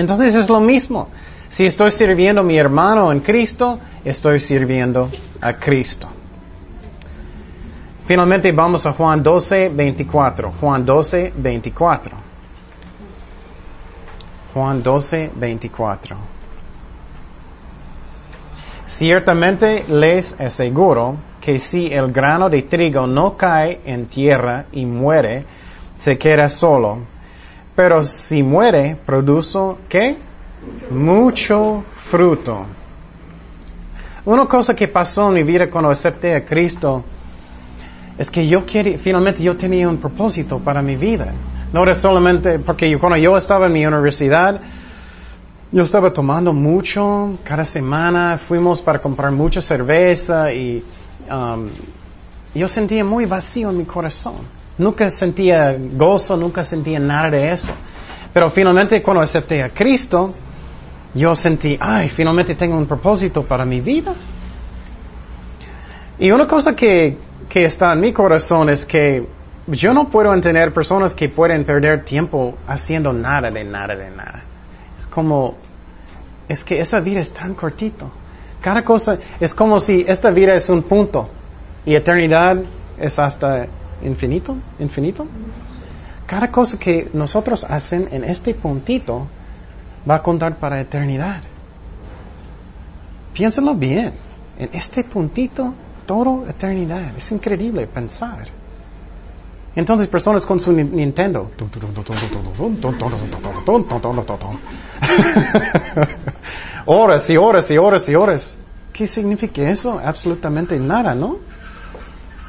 Entonces 0.00 0.34
es 0.34 0.48
lo 0.48 0.60
mismo. 0.60 1.08
Si 1.48 1.66
estoy 1.66 1.92
sirviendo 1.92 2.40
a 2.40 2.44
mi 2.44 2.56
hermano 2.56 3.12
en 3.12 3.20
Cristo, 3.20 3.78
estoy 4.04 4.40
sirviendo 4.40 5.10
a 5.40 5.52
Cristo. 5.54 6.08
Finalmente 8.06 8.50
vamos 8.52 8.86
a 8.86 8.92
Juan 8.92 9.22
12, 9.22 9.68
24. 9.68 10.52
Juan 10.58 10.86
12, 10.86 11.32
24. 11.36 12.16
Juan 14.54 14.82
12, 14.82 15.30
24. 15.36 16.16
Ciertamente 18.86 19.84
les 19.88 20.40
aseguro 20.40 21.16
que 21.40 21.58
si 21.58 21.92
el 21.92 22.10
grano 22.10 22.48
de 22.48 22.62
trigo 22.62 23.06
no 23.06 23.36
cae 23.36 23.80
en 23.84 24.06
tierra 24.06 24.64
y 24.72 24.86
muere, 24.86 25.44
se 25.96 26.18
queda 26.18 26.48
solo 26.48 26.98
pero 27.80 28.02
si 28.02 28.42
muere, 28.42 28.94
produce 29.06 29.58
¿qué? 29.88 30.14
Mucho 30.90 31.82
fruto. 31.96 32.66
Una 34.26 34.44
cosa 34.44 34.76
que 34.76 34.86
pasó 34.86 35.28
en 35.28 35.34
mi 35.36 35.42
vida 35.44 35.70
cuando 35.70 35.88
acepté 35.88 36.34
a 36.34 36.44
Cristo 36.44 37.02
es 38.18 38.30
que 38.30 38.46
yo 38.46 38.66
quería, 38.66 38.98
finalmente 38.98 39.42
yo 39.42 39.56
tenía 39.56 39.88
un 39.88 39.96
propósito 39.96 40.58
para 40.58 40.82
mi 40.82 40.94
vida. 40.94 41.32
No 41.72 41.82
era 41.82 41.94
solamente 41.94 42.58
porque 42.58 42.98
cuando 42.98 43.16
yo 43.16 43.34
estaba 43.34 43.68
en 43.68 43.72
mi 43.72 43.86
universidad, 43.86 44.60
yo 45.72 45.82
estaba 45.82 46.12
tomando 46.12 46.52
mucho, 46.52 47.38
cada 47.44 47.64
semana 47.64 48.36
fuimos 48.36 48.82
para 48.82 48.98
comprar 48.98 49.32
mucha 49.32 49.62
cerveza 49.62 50.52
y 50.52 50.84
um, 51.30 51.66
yo 52.54 52.68
sentía 52.68 53.06
muy 53.06 53.24
vacío 53.24 53.70
en 53.70 53.78
mi 53.78 53.84
corazón. 53.86 54.59
Nunca 54.80 55.10
sentía 55.10 55.76
gozo, 55.78 56.38
nunca 56.38 56.64
sentía 56.64 56.98
nada 56.98 57.30
de 57.30 57.52
eso. 57.52 57.70
Pero 58.32 58.48
finalmente 58.48 59.02
cuando 59.02 59.22
acepté 59.22 59.62
a 59.62 59.68
Cristo, 59.68 60.32
yo 61.12 61.36
sentí, 61.36 61.76
ay, 61.78 62.08
finalmente 62.08 62.54
tengo 62.54 62.78
un 62.78 62.86
propósito 62.86 63.42
para 63.42 63.66
mi 63.66 63.82
vida. 63.82 64.14
Y 66.18 66.30
una 66.30 66.46
cosa 66.46 66.74
que, 66.74 67.18
está 67.52 67.92
en 67.92 68.00
mi 68.00 68.14
corazón 68.14 68.70
es 68.70 68.86
que 68.86 69.26
yo 69.66 69.92
no 69.92 70.08
puedo 70.08 70.32
entender 70.32 70.72
personas 70.72 71.12
que 71.12 71.28
pueden 71.28 71.64
perder 71.64 72.06
tiempo 72.06 72.56
haciendo 72.66 73.12
nada 73.12 73.50
de 73.50 73.64
nada 73.64 73.94
de 73.94 74.10
nada. 74.10 74.42
Es 74.98 75.06
como, 75.06 75.56
es 76.48 76.64
que 76.64 76.80
esa 76.80 77.00
vida 77.00 77.20
es 77.20 77.34
tan 77.34 77.52
cortito. 77.52 78.10
Cada 78.62 78.82
cosa 78.82 79.18
es 79.40 79.52
como 79.52 79.78
si 79.78 80.06
esta 80.08 80.30
vida 80.30 80.54
es 80.54 80.70
un 80.70 80.82
punto 80.84 81.28
y 81.84 81.94
eternidad 81.96 82.56
es 82.98 83.18
hasta 83.18 83.66
infinito, 84.02 84.56
infinito. 84.78 85.26
Cada 86.26 86.50
cosa 86.50 86.78
que 86.78 87.10
nosotros 87.12 87.64
hacen 87.64 88.08
en 88.12 88.24
este 88.24 88.54
puntito 88.54 89.26
va 90.08 90.16
a 90.16 90.22
contar 90.22 90.56
para 90.56 90.80
eternidad. 90.80 91.42
Piénsalo 93.34 93.74
bien. 93.74 94.12
En 94.58 94.70
este 94.72 95.04
puntito, 95.04 95.74
todo 96.06 96.46
eternidad. 96.48 97.16
Es 97.16 97.32
increíble 97.32 97.86
pensar. 97.86 98.46
Entonces 99.76 100.08
personas 100.08 100.44
con 100.46 100.58
su 100.58 100.72
Nintendo. 100.72 101.50
horas 106.86 107.30
y 107.30 107.36
horas 107.36 107.70
y 107.70 107.78
horas 107.78 108.08
y 108.08 108.14
horas. 108.14 108.58
¿Qué 108.92 109.06
significa 109.06 109.62
eso? 109.70 110.00
Absolutamente 110.04 110.78
nada, 110.78 111.14
¿no? 111.14 111.38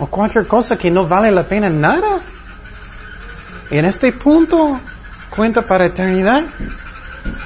O 0.01 0.07
cualquier 0.07 0.47
cosa 0.47 0.77
que 0.79 0.89
no 0.89 1.07
vale 1.07 1.29
la 1.29 1.43
pena 1.43 1.69
nada. 1.69 2.21
En 3.69 3.85
este 3.85 4.11
punto 4.11 4.79
cuenta 5.29 5.61
para 5.61 5.85
eternidad. 5.85 6.41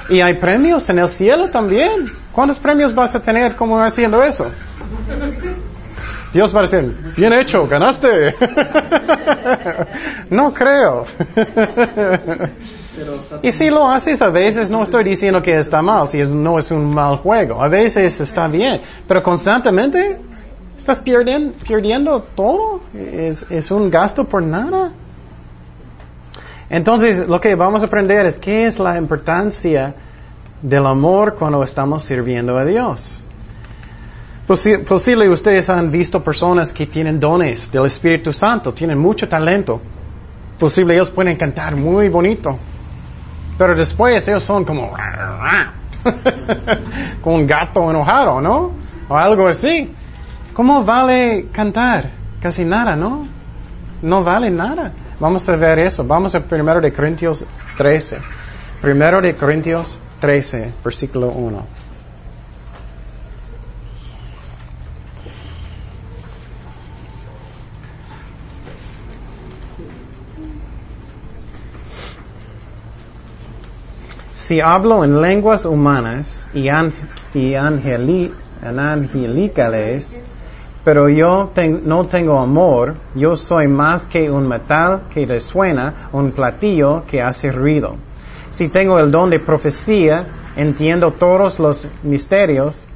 Y 0.08 0.22
hay 0.22 0.34
premios 0.34 0.88
en 0.88 0.98
el 0.98 1.08
cielo 1.08 1.50
también. 1.50 2.06
¿Cuántos 2.32 2.58
premios 2.58 2.94
vas 2.94 3.14
a 3.14 3.20
tener 3.20 3.56
como 3.56 3.78
haciendo 3.78 4.22
eso? 4.22 4.50
Dios 6.32 6.56
va 6.56 6.62
a 6.62 6.82
bien 7.14 7.34
hecho, 7.34 7.66
ganaste. 7.68 8.34
no 10.30 10.54
creo. 10.54 11.04
y 13.42 13.52
si 13.52 13.68
lo 13.68 13.86
haces 13.90 14.22
a 14.22 14.30
veces, 14.30 14.70
no 14.70 14.82
estoy 14.82 15.04
diciendo 15.04 15.42
que 15.42 15.58
está 15.58 15.82
mal, 15.82 16.08
si 16.08 16.22
no 16.22 16.58
es 16.58 16.70
un 16.70 16.94
mal 16.94 17.18
juego. 17.18 17.62
A 17.62 17.68
veces 17.68 18.18
está 18.18 18.48
bien, 18.48 18.80
pero 19.06 19.22
constantemente 19.22 20.18
estás 20.92 21.00
perdiendo, 21.00 21.52
perdiendo 21.66 22.20
todo. 22.20 22.80
Es, 22.94 23.44
es 23.50 23.70
un 23.72 23.90
gasto 23.90 24.24
por 24.24 24.42
nada. 24.42 24.92
Entonces, 26.70 27.26
lo 27.26 27.40
que 27.40 27.54
vamos 27.56 27.82
a 27.82 27.86
aprender 27.86 28.24
es 28.26 28.38
qué 28.38 28.66
es 28.66 28.78
la 28.78 28.96
importancia 28.96 29.94
del 30.62 30.86
amor 30.86 31.34
cuando 31.36 31.62
estamos 31.64 32.04
sirviendo 32.04 32.56
a 32.56 32.64
Dios. 32.64 33.24
Posible 34.46 35.28
ustedes 35.28 35.68
han 35.70 35.90
visto 35.90 36.22
personas 36.22 36.72
que 36.72 36.86
tienen 36.86 37.18
dones 37.18 37.70
del 37.72 37.86
Espíritu 37.86 38.32
Santo, 38.32 38.72
tienen 38.72 38.96
mucho 38.96 39.28
talento. 39.28 39.80
Posible 40.56 40.94
ellos 40.94 41.10
pueden 41.10 41.36
cantar 41.36 41.74
muy 41.74 42.08
bonito. 42.08 42.56
Pero 43.58 43.74
después 43.74 44.26
ellos 44.28 44.44
son 44.44 44.64
como 44.64 44.94
como 47.20 47.36
un 47.36 47.46
gato 47.46 47.90
enojado, 47.90 48.40
¿no? 48.40 48.70
O 49.08 49.16
algo 49.16 49.48
así. 49.48 49.90
¿Cómo 50.56 50.82
vale 50.84 51.48
cantar? 51.52 52.08
Casi 52.40 52.64
nada, 52.64 52.96
¿no? 52.96 53.28
No 54.00 54.24
vale 54.24 54.50
nada. 54.50 54.90
Vamos 55.20 55.46
a 55.50 55.56
ver 55.56 55.78
eso. 55.80 56.02
Vamos 56.02 56.34
a 56.34 56.40
primero 56.40 56.80
de 56.80 56.94
Corintios 56.94 57.44
13. 57.76 58.16
Primero 58.80 59.20
de 59.20 59.36
Corintios 59.36 59.98
13, 60.18 60.72
versículo 60.82 61.28
1. 61.28 61.62
si 74.34 74.60
hablo 74.60 75.04
en 75.04 75.20
lenguas 75.20 75.64
humanas 75.64 76.46
y, 76.54 76.68
angelicales, 76.68 77.42
pero 80.86 81.08
yo 81.08 81.50
no 81.82 82.04
tengo 82.04 82.38
amor, 82.38 82.94
yo 83.16 83.34
soy 83.34 83.66
más 83.66 84.04
que 84.04 84.30
un 84.30 84.46
metal 84.46 85.00
que 85.12 85.26
resuena, 85.26 85.94
un 86.12 86.30
platillo 86.30 87.02
que 87.10 87.20
hace 87.20 87.50
ruido. 87.50 87.96
Si 88.50 88.68
tengo 88.68 89.00
el 89.00 89.10
don 89.10 89.28
de 89.28 89.40
profecía, 89.40 90.26
entiendo 90.54 91.10
todos 91.10 91.58
los 91.58 91.88
misterios 92.04 92.86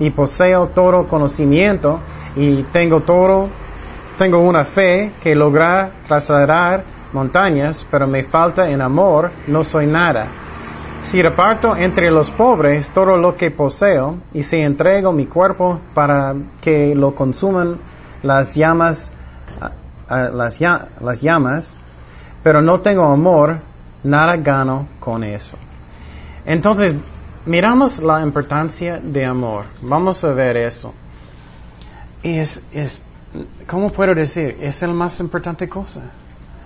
y 0.00 0.10
poseo 0.10 0.70
todo 0.74 1.06
conocimiento 1.06 2.00
y 2.34 2.64
tengo 2.72 3.02
todo, 3.02 3.50
tengo 4.18 4.40
una 4.40 4.64
fe 4.64 5.12
que 5.22 5.36
logra 5.36 5.92
trasladar 6.08 6.82
montañas, 7.12 7.86
pero 7.88 8.08
me 8.08 8.24
falta 8.24 8.68
en 8.68 8.80
amor, 8.80 9.30
no 9.46 9.62
soy 9.62 9.86
nada. 9.86 10.26
Si 11.02 11.20
reparto 11.20 11.76
entre 11.76 12.10
los 12.10 12.30
pobres 12.30 12.90
todo 12.90 13.16
lo 13.16 13.36
que 13.36 13.50
poseo 13.50 14.16
y 14.32 14.44
si 14.44 14.58
entrego 14.58 15.12
mi 15.12 15.26
cuerpo 15.26 15.80
para 15.94 16.34
que 16.60 16.94
lo 16.94 17.14
consuman 17.14 17.78
las 18.22 18.54
llamas, 18.54 19.10
las, 20.08 20.58
llamas, 21.20 21.76
pero 22.42 22.62
no 22.62 22.80
tengo 22.80 23.04
amor, 23.04 23.58
nada 24.04 24.36
gano 24.36 24.86
con 25.00 25.24
eso. 25.24 25.58
Entonces, 26.46 26.94
miramos 27.46 28.00
la 28.00 28.22
importancia 28.22 29.00
de 29.02 29.24
amor. 29.26 29.66
Vamos 29.82 30.22
a 30.24 30.32
ver 30.32 30.56
eso. 30.56 30.94
Es, 32.22 32.62
es, 32.72 33.02
¿cómo 33.66 33.90
puedo 33.90 34.14
decir? 34.14 34.56
Es 34.60 34.80
la 34.82 34.88
más 34.88 35.18
importante 35.20 35.68
cosa. 35.68 36.00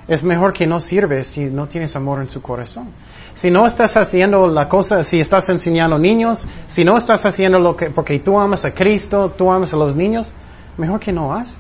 Es 0.09 0.23
mejor 0.23 0.53
que 0.53 0.67
no 0.67 0.79
sirves 0.79 1.27
si 1.27 1.47
no 1.47 1.67
tienes 1.67 1.97
amor 1.97 2.21
en 2.21 2.31
su 2.31 2.41
corazón. 2.41 2.89
Si 3.37 3.51
no 3.51 3.67
estás 3.67 3.99
haciendo 3.99 4.47
la 4.47 4.67
cosa, 4.67 5.05
si 5.05 5.21
estás 5.21 5.51
enseñando 5.51 5.99
niños, 5.99 6.49
si 6.69 6.87
no 6.87 6.97
estás 6.97 7.27
haciendo 7.27 7.59
lo 7.59 7.77
que, 7.77 7.91
porque 7.91 8.19
tú 8.19 8.41
amas 8.41 8.65
a 8.65 8.73
Cristo, 8.73 9.31
tú 9.37 9.53
amas 9.53 9.75
a 9.75 9.77
los 9.77 9.95
niños, 9.95 10.33
mejor 10.79 10.99
que 10.99 11.13
no 11.13 11.35
haces. 11.35 11.59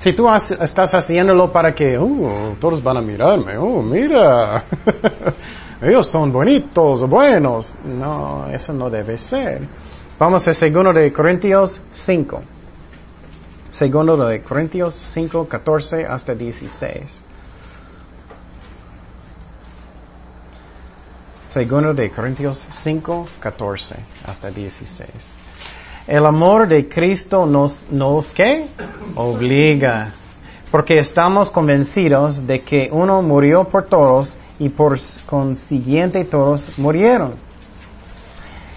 Si 0.00 0.12
tú 0.14 0.28
estás 0.28 0.92
haciéndolo 0.92 1.52
para 1.52 1.72
que, 1.76 1.96
uh, 1.96 2.56
todos 2.58 2.82
van 2.82 2.96
a 2.96 3.02
mirarme, 3.02 3.56
oh, 3.56 3.80
mira, 3.82 4.64
ellos 5.80 6.08
son 6.08 6.32
bonitos, 6.32 7.08
buenos. 7.08 7.76
No, 7.84 8.48
eso 8.50 8.72
no 8.72 8.90
debe 8.90 9.16
ser. 9.16 9.62
Vamos 10.18 10.48
a 10.48 10.52
segundo 10.52 10.92
de 10.92 11.12
Corintios 11.12 11.80
5. 11.92 12.42
Segundo 13.70 14.26
de 14.26 14.42
Corintios 14.42 14.96
5, 14.96 15.46
14 15.46 16.04
hasta 16.04 16.34
16. 16.34 17.29
Segundo 21.50 21.92
de 21.94 22.10
Corintios 22.10 22.64
5, 22.70 23.26
14 23.40 23.96
hasta 24.24 24.52
16. 24.52 25.08
El 26.06 26.24
amor 26.24 26.68
de 26.68 26.88
Cristo 26.88 27.44
nos, 27.44 27.86
nos 27.90 28.30
¿qué? 28.30 28.66
Obliga. 29.16 30.12
Porque 30.70 31.00
estamos 31.00 31.50
convencidos 31.50 32.46
de 32.46 32.60
que 32.60 32.88
uno 32.92 33.20
murió 33.22 33.64
por 33.64 33.86
todos 33.86 34.36
y 34.60 34.68
por 34.68 34.96
consiguiente 35.26 36.24
todos 36.24 36.78
murieron. 36.78 37.34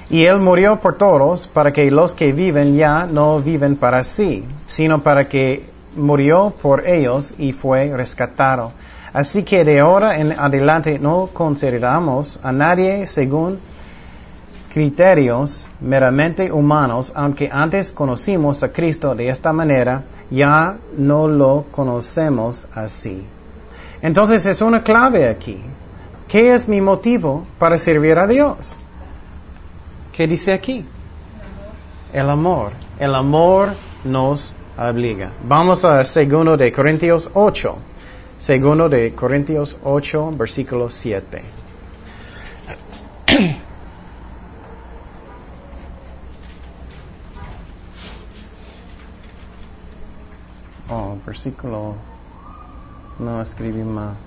Y 0.09 0.25
Él 0.25 0.39
murió 0.39 0.79
por 0.79 0.97
todos 0.97 1.45
para 1.45 1.71
que 1.71 1.91
los 1.91 2.15
que 2.15 2.33
viven 2.33 2.75
ya 2.75 3.05
no 3.05 3.39
viven 3.39 3.75
para 3.75 4.03
sí, 4.03 4.43
sino 4.65 5.03
para 5.03 5.29
que 5.29 5.69
murió 5.95 6.51
por 6.59 6.87
ellos 6.87 7.35
y 7.37 7.51
fue 7.51 7.95
rescatado. 7.95 8.71
Así 9.13 9.43
que 9.43 9.63
de 9.63 9.79
ahora 9.79 10.17
en 10.17 10.31
adelante 10.31 10.97
no 10.97 11.29
consideramos 11.31 12.39
a 12.43 12.51
nadie 12.51 13.05
según 13.05 13.59
criterios 14.73 15.67
meramente 15.81 16.51
humanos, 16.51 17.13
aunque 17.15 17.47
antes 17.51 17.91
conocimos 17.91 18.63
a 18.63 18.73
Cristo 18.73 19.13
de 19.13 19.29
esta 19.29 19.53
manera, 19.53 20.03
ya 20.31 20.77
no 20.97 21.27
lo 21.27 21.65
conocemos 21.71 22.67
así. 22.73 23.23
Entonces 24.01 24.47
es 24.47 24.61
una 24.61 24.83
clave 24.83 25.29
aquí. 25.29 25.61
¿Qué 26.27 26.55
es 26.55 26.67
mi 26.67 26.81
motivo 26.81 27.45
para 27.59 27.77
servir 27.77 28.17
a 28.17 28.25
Dios? 28.25 28.75
¿Qué 30.11 30.25
dice 30.25 30.53
aquí? 30.53 30.83
El 32.11 32.29
amor. 32.31 32.71
El 32.99 33.13
amor 33.13 33.73
nos 34.03 34.55
obliga. 34.75 35.31
Vamos 35.43 35.85
a 35.85 36.03
segundo 36.03 36.57
de 36.57 36.71
Corintios 36.71 37.29
8. 37.35 37.77
Segundo 38.43 38.89
de 38.89 39.15
Corintios 39.15 39.77
8, 39.85 40.33
versículo 40.35 40.89
7. 40.89 41.41
Oh, 50.89 51.15
versículo. 51.25 51.95
No 53.17 53.41
escribí 53.41 53.81
más. 53.81 54.17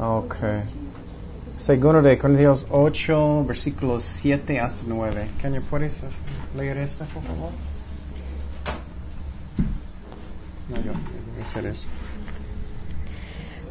Okay. 0.00 0.85
Segundo 1.66 2.00
de 2.00 2.16
Corintios 2.16 2.64
8, 2.70 3.44
versículos 3.44 4.04
7 4.04 4.60
hasta 4.60 4.84
9. 4.86 5.26
Kenya, 5.42 5.60
¿puedes 5.68 6.00
leer 6.56 6.78
esto, 6.78 7.04
por 7.12 7.24
favor? 7.24 7.50
No, 10.68 10.76
yo 10.76 10.92
hacer 11.42 11.66
eso. 11.66 11.88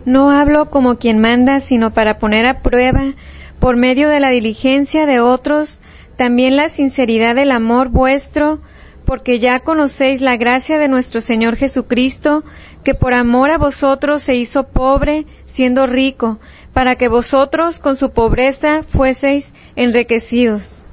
No 0.03 0.29
hablo 0.29 0.69
como 0.69 0.97
quien 0.97 1.19
manda, 1.19 1.61
sino 1.61 1.91
para 1.91 2.17
poner 2.17 2.47
a 2.47 2.59
prueba, 2.59 3.13
por 3.59 3.77
medio 3.77 4.09
de 4.09 4.19
la 4.19 4.29
diligencia 4.29 5.05
de 5.05 5.21
otros, 5.21 5.79
también 6.17 6.57
la 6.57 6.67
sinceridad 6.67 7.33
del 7.33 7.51
amor 7.51 7.87
vuestro, 7.87 8.59
porque 9.05 9.39
ya 9.39 9.59
conocéis 9.59 10.21
la 10.21 10.37
gracia 10.37 10.77
de 10.77 10.87
nuestro 10.87 11.21
Señor 11.21 11.55
Jesucristo, 11.55 12.43
que 12.83 12.93
por 12.95 13.13
amor 13.13 13.51
a 13.51 13.57
vosotros 13.57 14.23
se 14.23 14.35
hizo 14.35 14.63
pobre, 14.63 15.25
siendo 15.45 15.87
rico, 15.87 16.39
para 16.73 16.95
que 16.95 17.07
vosotros 17.07 17.79
con 17.79 17.95
su 17.95 18.09
pobreza 18.11 18.83
fueseis 18.83 19.53
enriquecidos. 19.75 20.87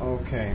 Okay. 0.00 0.50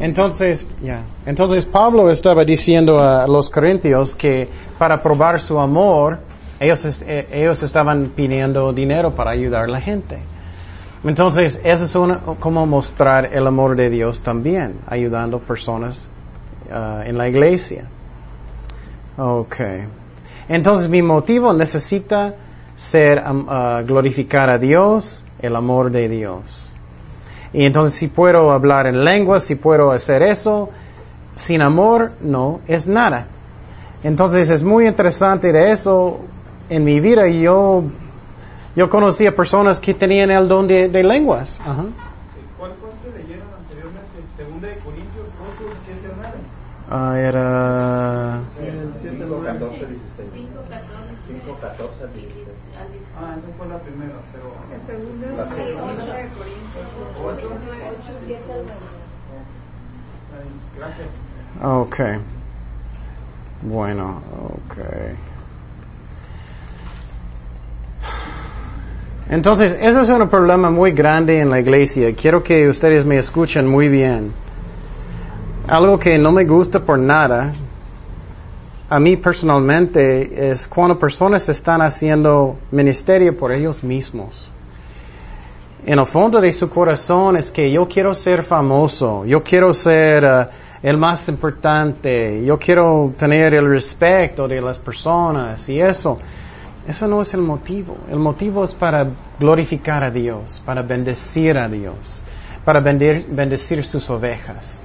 Entonces, 0.00 0.66
ya. 0.82 1.02
Entonces 1.26 1.66
Pablo 1.66 2.10
estaba 2.10 2.44
diciendo 2.44 3.00
a 3.00 3.26
los 3.26 3.50
corintios 3.50 4.14
que 4.14 4.48
para 4.78 5.02
probar 5.02 5.40
su 5.40 5.58
amor, 5.58 6.18
ellos, 6.60 7.02
eh, 7.02 7.26
ellos 7.32 7.62
estaban 7.62 8.12
pidiendo 8.14 8.72
dinero 8.72 9.14
para 9.14 9.32
ayudar 9.32 9.64
a 9.64 9.68
la 9.68 9.80
gente. 9.80 10.18
Entonces, 11.04 11.60
eso 11.64 11.84
es 11.84 11.94
una, 11.94 12.18
como 12.18 12.66
mostrar 12.66 13.30
el 13.32 13.46
amor 13.46 13.76
de 13.76 13.90
Dios 13.90 14.20
también, 14.20 14.76
ayudando 14.86 15.38
personas 15.38 16.08
ah, 16.72 17.02
en 17.04 17.18
la 17.18 17.28
iglesia. 17.28 17.84
Okay. 19.16 19.84
Entonces, 20.48 20.88
mi 20.88 21.02
motivo 21.02 21.52
necesita 21.52 22.34
ser 22.76 23.22
ah, 23.24 23.82
glorificar 23.86 24.50
a 24.50 24.58
Dios, 24.58 25.24
el 25.40 25.56
amor 25.56 25.90
de 25.90 26.08
Dios. 26.08 26.70
Y 27.54 27.64
entonces 27.64 27.94
si 27.94 28.08
puedo 28.08 28.50
hablar 28.50 28.86
en 28.88 29.04
lenguas, 29.04 29.44
si 29.44 29.54
puedo 29.54 29.92
hacer 29.92 30.22
eso, 30.22 30.70
sin 31.36 31.62
amor 31.62 32.12
no 32.20 32.60
es 32.66 32.88
nada. 32.88 33.28
Entonces 34.02 34.50
es 34.50 34.64
muy 34.64 34.88
interesante 34.88 35.52
de 35.52 35.70
eso. 35.70 36.20
En 36.68 36.82
mi 36.82 36.98
vida 36.98 37.28
yo, 37.28 37.84
yo 38.76 38.90
conocí 38.90 39.26
a 39.26 39.34
personas 39.34 39.80
que 39.80 39.94
tenían 39.94 40.30
el 40.30 40.48
don 40.48 40.66
de, 40.66 40.88
de 40.88 41.02
lenguas. 41.02 41.60
Ajá. 41.60 41.84
¿Cuál 42.58 42.72
parte 42.72 43.10
leyeron 43.16 43.48
anteriormente? 43.58 44.20
Segunda 44.36 44.68
de 44.68 44.76
Corintios 44.78 45.26
8, 45.58 45.76
7 45.86 46.06
al 46.06 46.16
9. 46.16 46.34
Ah, 46.90 47.18
era... 47.18 48.40
El 48.60 48.92
7 48.94 49.22
al 49.22 49.24
5, 49.24 49.26
9. 49.28 49.46
14, 49.46 49.86
16. 49.86 50.30
5, 51.26 51.58
14, 51.60 52.06
16. 52.14 52.46
Ah, 53.16 53.36
esa 53.38 53.48
fue 53.56 53.66
la 53.68 53.78
primera, 53.78 54.14
pero... 54.32 54.54
La 54.74 54.80
segunda. 54.84 55.26
Gracias. 60.76 61.08
Ok. 61.62 61.96
Bueno, 63.62 64.20
ok. 64.42 64.76
Entonces, 69.30 69.76
ese 69.80 70.02
es 70.02 70.08
un 70.08 70.28
problema 70.28 70.70
muy 70.70 70.92
grande 70.92 71.40
en 71.40 71.50
la 71.50 71.60
iglesia. 71.60 72.14
Quiero 72.14 72.42
que 72.42 72.68
ustedes 72.68 73.04
me 73.04 73.18
escuchen 73.18 73.66
muy 73.66 73.88
bien. 73.88 74.32
Algo 75.66 75.98
que 75.98 76.18
no 76.18 76.30
me 76.30 76.44
gusta 76.44 76.80
por 76.80 76.98
nada, 76.98 77.54
a 78.90 79.00
mí 79.00 79.16
personalmente, 79.16 80.50
es 80.50 80.68
cuando 80.68 80.98
personas 80.98 81.48
están 81.48 81.80
haciendo 81.80 82.56
ministerio 82.70 83.36
por 83.36 83.50
ellos 83.50 83.82
mismos. 83.82 84.50
En 85.86 85.98
el 85.98 86.06
fondo 86.06 86.40
de 86.40 86.52
su 86.52 86.68
corazón 86.68 87.36
es 87.36 87.50
que 87.50 87.70
yo 87.70 87.88
quiero 87.88 88.14
ser 88.14 88.42
famoso, 88.42 89.24
yo 89.24 89.42
quiero 89.42 89.72
ser 89.74 90.24
eh, 90.24 90.46
el 90.82 90.96
más 90.96 91.28
importante, 91.28 92.42
yo 92.44 92.58
quiero 92.58 93.12
tener 93.18 93.54
el 93.54 93.68
respeto 93.68 94.46
de 94.46 94.60
las 94.60 94.78
personas 94.78 95.66
y 95.68 95.80
eso. 95.80 96.18
Eso 96.86 97.08
no 97.08 97.22
es 97.22 97.32
el 97.32 97.40
motivo. 97.40 97.96
El 98.10 98.18
motivo 98.18 98.62
es 98.62 98.74
para 98.74 99.06
glorificar 99.40 100.04
a 100.04 100.10
Dios, 100.10 100.62
para 100.64 100.82
bendecir 100.82 101.56
a 101.56 101.68
Dios, 101.68 102.22
para 102.64 102.80
bendecir 102.80 103.84
sus 103.84 104.10
ovejas. 104.10 104.80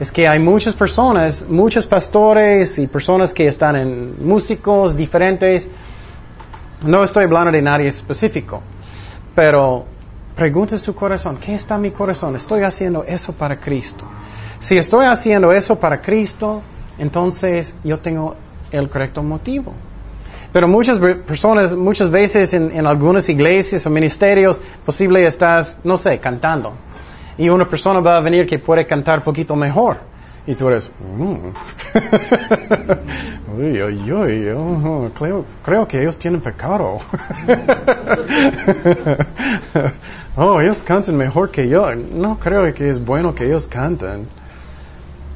Es 0.00 0.10
que 0.10 0.26
hay 0.26 0.40
muchas 0.40 0.74
personas, 0.74 1.46
muchos 1.48 1.86
pastores 1.86 2.78
y 2.80 2.88
personas 2.88 3.32
que 3.32 3.46
están 3.46 3.76
en 3.76 4.26
músicos 4.26 4.96
diferentes. 4.96 5.70
No 6.84 7.04
estoy 7.04 7.24
hablando 7.24 7.52
de 7.52 7.62
nadie 7.62 7.86
específico, 7.86 8.60
pero 9.36 9.84
pregunte 10.34 10.76
su 10.76 10.94
corazón, 10.96 11.36
¿qué 11.36 11.54
está 11.54 11.76
en 11.76 11.82
mi 11.82 11.90
corazón? 11.92 12.34
¿Estoy 12.34 12.62
haciendo 12.62 13.04
eso 13.04 13.32
para 13.32 13.56
Cristo? 13.60 14.04
Si 14.58 14.76
estoy 14.76 15.06
haciendo 15.06 15.52
eso 15.52 15.78
para 15.78 16.00
Cristo, 16.00 16.62
entonces 16.98 17.76
yo 17.84 18.00
tengo 18.00 18.34
el 18.72 18.88
correcto 18.88 19.22
motivo. 19.22 19.72
Pero 20.54 20.68
muchas 20.68 21.00
personas, 21.00 21.74
muchas 21.74 22.12
veces 22.12 22.54
en, 22.54 22.70
en 22.70 22.86
algunas 22.86 23.28
iglesias 23.28 23.84
o 23.86 23.90
ministerios, 23.90 24.60
posible 24.86 25.26
estás, 25.26 25.80
no 25.82 25.96
sé, 25.96 26.20
cantando. 26.20 26.74
Y 27.36 27.48
una 27.48 27.68
persona 27.68 27.98
va 27.98 28.18
a 28.18 28.20
venir 28.20 28.46
que 28.46 28.60
puede 28.60 28.86
cantar 28.86 29.24
poquito 29.24 29.56
mejor. 29.56 29.96
Y 30.46 30.54
tú 30.54 30.68
eres, 30.68 30.92
"Mm". 31.18 31.48
uy, 33.58 33.82
uy, 33.82 34.12
uy, 34.12 35.10
creo, 35.18 35.44
creo 35.64 35.88
que 35.88 36.00
ellos 36.00 36.16
tienen 36.20 36.40
pecado. 36.40 37.00
oh, 40.36 40.60
ellos 40.60 40.84
cantan 40.84 41.16
mejor 41.16 41.50
que 41.50 41.68
yo. 41.68 41.92
No 41.96 42.38
creo 42.38 42.72
que 42.72 42.90
es 42.90 43.04
bueno 43.04 43.34
que 43.34 43.46
ellos 43.46 43.66
canten. 43.66 44.28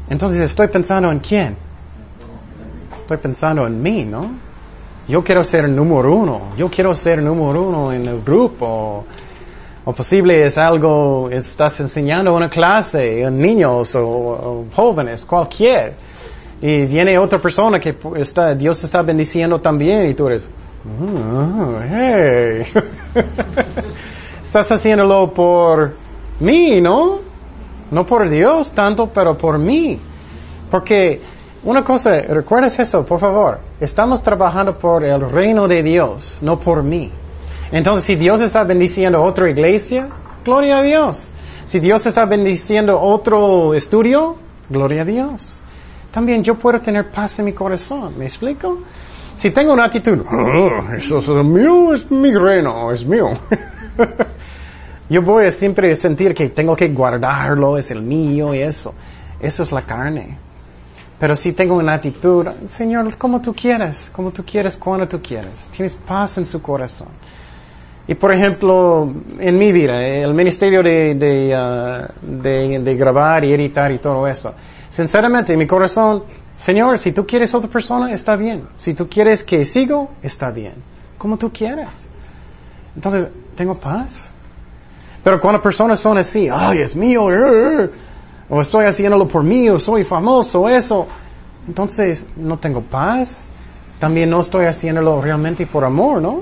Entonces 0.08 0.42
estoy 0.42 0.68
pensando 0.68 1.10
en 1.10 1.18
quién. 1.18 1.56
Estoy 2.96 3.16
pensando 3.16 3.66
en 3.66 3.82
mí, 3.82 4.04
¿no? 4.04 4.46
Yo 5.08 5.24
quiero 5.24 5.42
ser 5.42 5.64
el 5.64 5.74
número 5.74 6.14
uno. 6.14 6.40
Yo 6.56 6.68
quiero 6.68 6.94
ser 6.94 7.18
el 7.18 7.24
número 7.24 7.62
uno 7.62 7.92
en 7.92 8.06
el 8.06 8.20
grupo. 8.22 9.06
O 9.86 9.92
posible 9.94 10.44
es 10.44 10.58
algo, 10.58 11.30
estás 11.32 11.80
enseñando 11.80 12.34
una 12.34 12.50
clase 12.50 13.30
niños 13.30 13.94
o, 13.96 14.66
jóvenes, 14.76 15.24
cualquier. 15.24 15.94
Y 16.60 16.84
viene 16.84 17.16
otra 17.16 17.40
persona 17.40 17.80
que 17.80 17.96
está, 18.16 18.54
Dios 18.54 18.84
está 18.84 19.00
bendiciendo 19.00 19.58
también 19.60 20.10
y 20.10 20.14
tú 20.14 20.26
eres, 20.26 20.46
"Ah, 21.00 21.80
hey. 21.90 22.66
estás 24.42 24.70
haciéndolo 24.72 25.32
por 25.32 25.94
mí, 26.40 26.82
¿no? 26.82 27.20
No 27.90 28.04
por 28.04 28.28
Dios 28.28 28.72
tanto, 28.72 29.06
pero 29.08 29.38
por 29.38 29.58
mí. 29.58 29.98
Porque 30.70 31.22
una 31.64 31.84
cosa, 31.84 32.20
recuerdes 32.20 32.78
eso, 32.78 33.04
por 33.04 33.18
favor. 33.18 33.58
Estamos 33.80 34.22
trabajando 34.22 34.78
por 34.78 35.04
el 35.04 35.20
reino 35.30 35.66
de 35.66 35.82
Dios, 35.82 36.38
no 36.42 36.58
por 36.60 36.82
mí. 36.82 37.10
Entonces, 37.72 38.04
si 38.04 38.16
Dios 38.16 38.40
está 38.40 38.64
bendiciendo 38.64 39.22
otra 39.22 39.50
iglesia, 39.50 40.08
gloria 40.44 40.78
a 40.78 40.82
Dios. 40.82 41.32
Si 41.64 41.80
Dios 41.80 42.06
está 42.06 42.24
bendiciendo 42.24 43.00
otro 43.00 43.74
estudio, 43.74 44.36
gloria 44.70 45.02
a 45.02 45.04
Dios. 45.04 45.62
También 46.10 46.42
yo 46.42 46.54
puedo 46.54 46.80
tener 46.80 47.10
paz 47.10 47.38
en 47.40 47.44
mi 47.46 47.52
corazón, 47.52 48.16
¿me 48.16 48.24
explico? 48.24 48.78
Si 49.36 49.50
tengo 49.50 49.72
una 49.72 49.84
actitud, 49.84 50.24
"Oh, 50.30 50.92
eso 50.96 51.18
es 51.18 51.28
mío, 51.44 51.92
es 51.92 52.10
mi 52.10 52.34
reino, 52.34 52.90
es 52.90 53.04
mío. 53.04 53.30
yo 55.10 55.22
voy 55.22 55.46
a 55.46 55.50
siempre 55.50 55.94
sentir 55.96 56.34
que 56.34 56.48
tengo 56.48 56.74
que 56.74 56.88
guardarlo, 56.88 57.76
es 57.76 57.90
el 57.90 58.02
mío 58.02 58.54
y 58.54 58.60
eso. 58.60 58.94
Eso 59.40 59.62
es 59.62 59.70
la 59.70 59.82
carne. 59.82 60.38
Pero 61.18 61.34
si 61.34 61.52
tengo 61.52 61.76
una 61.76 61.94
actitud, 61.94 62.46
Señor, 62.66 63.16
como 63.16 63.40
tú 63.40 63.52
quieras, 63.52 64.10
como 64.14 64.30
tú 64.30 64.44
quieres, 64.44 64.76
cuando 64.76 65.08
tú 65.08 65.20
quieras. 65.20 65.68
Tienes 65.68 65.96
paz 65.96 66.38
en 66.38 66.46
su 66.46 66.62
corazón. 66.62 67.08
Y 68.06 68.14
por 68.14 68.32
ejemplo, 68.32 69.12
en 69.38 69.58
mi 69.58 69.72
vida, 69.72 70.06
el 70.06 70.32
ministerio 70.32 70.82
de, 70.82 71.14
de, 71.14 71.54
ah, 71.54 72.08
de, 72.22 72.78
de 72.78 72.94
grabar 72.94 73.44
y 73.44 73.52
editar 73.52 73.90
y 73.92 73.98
todo 73.98 74.26
eso. 74.26 74.54
Sinceramente, 74.88 75.52
en 75.52 75.58
mi 75.58 75.66
corazón, 75.66 76.22
Señor, 76.56 76.98
si 76.98 77.12
tú 77.12 77.26
quieres 77.26 77.52
otra 77.52 77.68
persona, 77.68 78.12
está 78.12 78.34
bien. 78.36 78.62
Si 78.78 78.94
tú 78.94 79.08
quieres 79.08 79.44
que 79.44 79.64
sigo, 79.64 80.10
está 80.22 80.50
bien. 80.50 80.74
Como 81.18 81.36
tú 81.36 81.52
quieras. 81.52 82.06
Entonces, 82.94 83.28
tengo 83.56 83.74
paz. 83.74 84.30
Pero 85.22 85.40
cuando 85.40 85.60
personas 85.60 86.00
son 86.00 86.16
así, 86.16 86.48
ay, 86.50 86.78
es 86.78 86.96
mío, 86.96 87.30
eh, 87.30 87.84
eh", 87.84 87.90
o 88.50 88.60
estoy 88.60 88.86
haciéndolo 88.86 89.28
por 89.28 89.42
mí, 89.42 89.68
o 89.68 89.78
soy 89.78 90.04
famoso, 90.04 90.68
eso, 90.68 91.06
entonces 91.66 92.26
no 92.36 92.56
tengo 92.58 92.80
paz. 92.82 93.48
También 94.00 94.30
no 94.30 94.40
estoy 94.40 94.66
haciéndolo 94.66 95.20
realmente 95.20 95.66
por 95.66 95.84
amor, 95.84 96.22
¿no? 96.22 96.40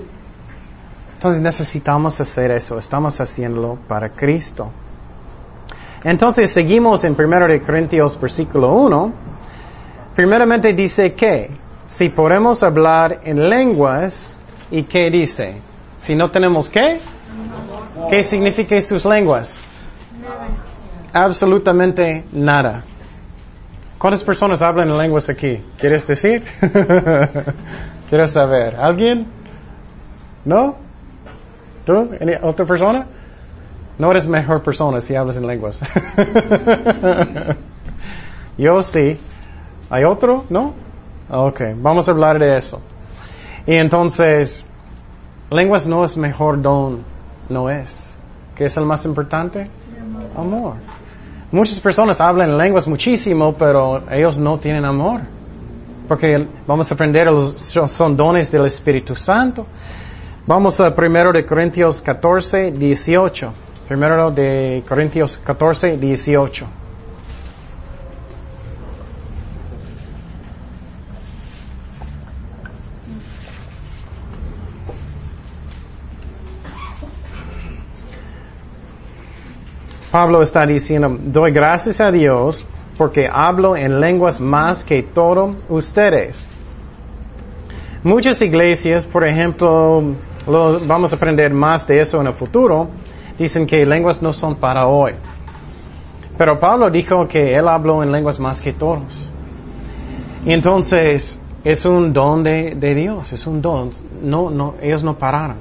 Entonces 1.14 1.40
necesitamos 1.40 2.20
hacer 2.20 2.50
eso, 2.50 2.78
estamos 2.78 3.18
haciéndolo 3.20 3.78
para 3.88 4.10
Cristo. 4.10 4.70
Entonces 6.04 6.50
seguimos 6.50 7.02
en 7.04 7.16
1 7.18 7.48
de 7.48 7.62
Corintios 7.62 8.20
versículo 8.20 8.72
1. 8.74 9.12
Primeramente 10.14 10.72
dice 10.74 11.14
que 11.14 11.50
si 11.86 12.10
podemos 12.10 12.62
hablar 12.62 13.20
en 13.24 13.48
lenguas, 13.48 14.38
¿y 14.70 14.82
qué 14.82 15.10
dice? 15.10 15.56
Si 15.96 16.14
no 16.14 16.30
tenemos 16.30 16.68
qué? 16.68 17.00
¿Qué 18.10 18.22
significa 18.22 18.80
sus 18.82 19.04
lenguas? 19.04 19.58
Absolutamente 21.12 22.24
nada. 22.32 22.84
¿Cuántas 23.98 24.22
personas 24.22 24.60
hablan 24.62 24.90
en 24.90 24.98
lenguas 24.98 25.28
aquí? 25.28 25.60
¿Quieres 25.78 26.06
decir? 26.06 26.44
Quiero 28.08 28.26
saber. 28.26 28.76
¿Alguien? 28.76 29.26
¿No? 30.44 30.76
¿Tú? 31.84 32.10
¿Otra 32.42 32.66
persona? 32.66 33.06
No 33.98 34.10
eres 34.10 34.26
mejor 34.26 34.62
persona 34.62 35.00
si 35.00 35.14
hablas 35.14 35.38
en 35.38 35.46
lenguas. 35.46 35.80
Yo 38.58 38.82
sí. 38.82 39.18
¿Hay 39.88 40.04
otro? 40.04 40.44
¿No? 40.50 40.74
Ok, 41.30 41.62
vamos 41.76 42.06
a 42.08 42.10
hablar 42.10 42.38
de 42.38 42.56
eso. 42.56 42.80
Y 43.66 43.74
entonces, 43.74 44.64
lenguas 45.50 45.86
no 45.86 46.04
es 46.04 46.16
mejor 46.16 46.60
don, 46.60 47.00
no 47.48 47.70
es. 47.70 48.14
¿Qué 48.54 48.66
es 48.66 48.76
el 48.76 48.84
más 48.84 49.04
importante? 49.06 49.68
Amor. 50.36 50.74
Muchas 51.52 51.78
personas 51.78 52.20
hablan 52.20 52.58
lenguas 52.58 52.88
muchísimo, 52.88 53.54
pero 53.56 54.02
ellos 54.10 54.38
no 54.38 54.58
tienen 54.58 54.84
amor. 54.84 55.20
Porque 56.08 56.46
vamos 56.66 56.90
a 56.90 56.94
aprender, 56.94 57.26
los, 57.26 57.52
son 57.88 58.16
dones 58.16 58.50
del 58.50 58.66
Espíritu 58.66 59.14
Santo. 59.14 59.66
Vamos 60.46 60.80
a 60.80 60.94
primero 60.94 61.32
de 61.32 61.44
Corintios 61.44 62.00
14, 62.00 62.72
18. 62.72 63.52
Primero 63.88 64.30
de 64.30 64.82
Corintios 64.88 65.38
14, 65.38 65.96
18. 65.96 66.66
Pablo 80.16 80.40
está 80.40 80.64
diciendo, 80.64 81.14
doy 81.20 81.50
gracias 81.50 82.00
a 82.00 82.10
Dios 82.10 82.64
porque 82.96 83.28
hablo 83.30 83.76
en 83.76 84.00
lenguas 84.00 84.40
más 84.40 84.82
que 84.82 85.02
todos 85.02 85.54
ustedes. 85.68 86.48
Muchas 88.02 88.40
iglesias, 88.40 89.04
por 89.04 89.26
ejemplo, 89.26 90.02
vamos 90.86 91.12
a 91.12 91.16
aprender 91.16 91.52
más 91.52 91.86
de 91.86 92.00
eso 92.00 92.18
en 92.18 92.28
el 92.28 92.32
futuro, 92.32 92.88
dicen 93.38 93.66
que 93.66 93.84
lenguas 93.84 94.22
no 94.22 94.32
son 94.32 94.54
para 94.56 94.86
hoy. 94.86 95.12
Pero 96.38 96.58
Pablo 96.58 96.88
dijo 96.88 97.28
que 97.28 97.54
él 97.54 97.68
habló 97.68 98.02
en 98.02 98.10
lenguas 98.10 98.40
más 98.40 98.62
que 98.62 98.72
todos. 98.72 99.30
Y 100.46 100.52
entonces 100.54 101.38
es 101.62 101.84
un 101.84 102.14
don 102.14 102.42
de, 102.42 102.74
de 102.74 102.94
Dios, 102.94 103.34
es 103.34 103.46
un 103.46 103.60
don. 103.60 103.90
No, 104.22 104.48
no, 104.48 104.76
ellos 104.80 105.04
no 105.04 105.18
pararon. 105.18 105.58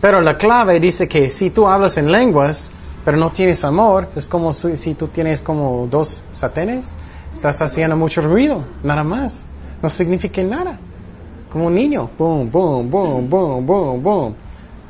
Pero 0.00 0.20
la 0.20 0.38
clave 0.38 0.78
dice 0.78 1.08
que 1.08 1.28
si 1.28 1.50
tú 1.50 1.66
hablas 1.66 1.98
en 1.98 2.12
lenguas, 2.12 2.70
pero 3.06 3.18
no 3.18 3.30
tienes 3.30 3.62
amor, 3.62 4.08
es 4.16 4.26
como 4.26 4.50
si, 4.50 4.94
tú 4.94 5.06
tienes 5.06 5.40
como 5.40 5.86
dos 5.88 6.24
saténes, 6.32 6.96
estás 7.32 7.62
haciendo 7.62 7.96
mucho 7.96 8.20
ruido, 8.20 8.64
nada 8.82 9.04
más. 9.04 9.46
No 9.80 9.88
significa 9.88 10.42
nada. 10.42 10.76
Como 11.48 11.68
un 11.68 11.74
niño, 11.76 12.10
boom, 12.18 12.50
boom, 12.50 12.90
boom, 12.90 13.30
boom, 13.30 13.64
boom, 13.64 14.02
boom. 14.02 14.34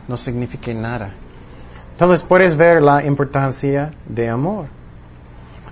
No 0.09 0.17
significa 0.17 0.73
nada. 0.73 1.11
Entonces 1.93 2.23
puedes 2.23 2.57
ver 2.57 2.81
la 2.81 3.05
importancia 3.05 3.93
de 4.09 4.31
amor. 4.31 4.64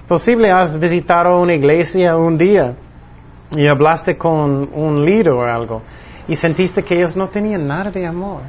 Posible 0.07 0.53
has 0.53 0.79
visitado 0.79 1.41
una 1.41 1.55
iglesia 1.55 2.19
un 2.19 2.37
día 2.37 2.75
y 3.53 3.67
hablaste 3.69 4.19
con 4.19 4.69
un 4.75 5.03
líder 5.03 5.31
o 5.31 5.45
algo 5.47 5.81
y 6.29 6.37
sentiste 6.37 6.85
que 6.85 6.97
ellos 6.97 7.17
no 7.17 7.27
tenían 7.27 7.67
nada 7.67 7.91
de 7.91 8.07
amor. 8.07 8.43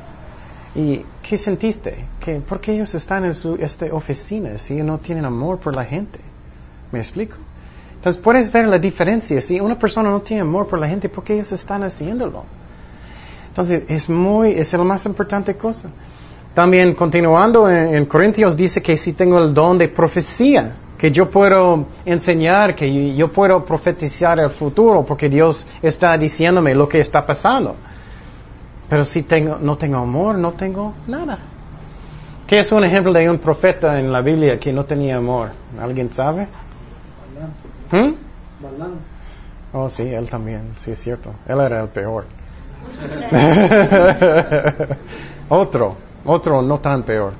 ¿Y 0.75 1.05
qué 1.27 1.37
sentiste? 1.37 1.95
¿Que, 2.19 2.35
¿Por 2.35 2.59
qué 2.59 2.73
ellos 2.73 2.93
están 2.93 3.25
en 3.25 3.33
su 3.33 3.55
esta 3.55 3.87
oficina 3.93 4.57
si 4.57 4.75
no 4.83 4.99
tienen 4.99 5.25
amor 5.25 5.57
por 5.57 5.75
la 5.75 5.83
gente? 5.83 6.19
¿Me 6.91 6.99
explico? 6.99 7.37
Entonces 7.95 8.21
puedes 8.21 8.51
ver 8.51 8.67
la 8.67 8.77
diferencia. 8.77 9.41
Si 9.41 9.59
una 9.59 9.77
persona 9.77 10.09
no 10.09 10.21
tiene 10.21 10.41
amor 10.41 10.67
por 10.67 10.79
la 10.79 10.87
gente, 10.87 11.09
¿por 11.09 11.23
qué 11.23 11.33
ellos 11.33 11.51
están 11.51 11.83
haciéndolo? 11.83 12.43
Entonces 13.47 13.83
es 13.87 14.09
muy, 14.09 14.51
es 14.51 14.71
la 14.73 14.83
más 14.83 15.05
importante 15.05 15.55
cosa. 15.55 15.89
También 16.53 16.93
continuando 16.93 17.69
en, 17.69 18.05
Corintios 18.05 18.55
dice 18.55 18.81
que 18.81 18.95
si 18.95 19.13
tengo 19.13 19.39
el 19.39 19.53
don 19.53 19.77
de 19.77 19.87
profecía, 19.87 20.73
que 20.97 21.11
yo 21.11 21.29
puedo 21.29 21.85
enseñar, 22.05 22.75
que 22.75 23.15
yo 23.15 23.31
puedo 23.31 23.65
profetizar 23.65 24.39
el 24.39 24.49
futuro, 24.49 25.03
porque 25.03 25.27
Dios 25.27 25.67
está 25.81 26.17
diciéndome 26.17 26.75
lo 26.75 26.87
que 26.87 26.99
está 26.99 27.25
pasando. 27.25 27.75
Pero 28.89 29.03
si 29.03 29.23
tengo, 29.23 29.57
no 29.59 29.77
tengo 29.77 29.97
amor, 29.97 30.37
no 30.37 30.51
tengo 30.53 30.93
nada. 31.07 31.39
¿Qué 32.47 32.59
es 32.59 32.71
un 32.71 32.83
ejemplo 32.83 33.11
de 33.11 33.29
un 33.29 33.39
profeta 33.39 33.99
en 33.99 34.11
la 34.11 34.21
Biblia 34.21 34.59
que 34.59 34.71
no 34.71 34.85
tenía 34.85 35.17
amor? 35.17 35.49
¿Alguien 35.79 36.13
sabe? 36.13 36.47
¿Mm? 37.91 38.13
Oh, 39.73 39.89
sí, 39.89 40.03
él 40.03 40.29
también, 40.29 40.73
sí 40.75 40.91
es 40.91 40.99
cierto. 40.99 41.31
Él 41.47 41.59
era 41.59 41.81
el 41.81 41.89
peor. 41.89 42.25
otro, 45.49 45.97
otro 46.23 46.61
no 46.61 46.79
tan 46.79 47.03
peor. 47.03 47.33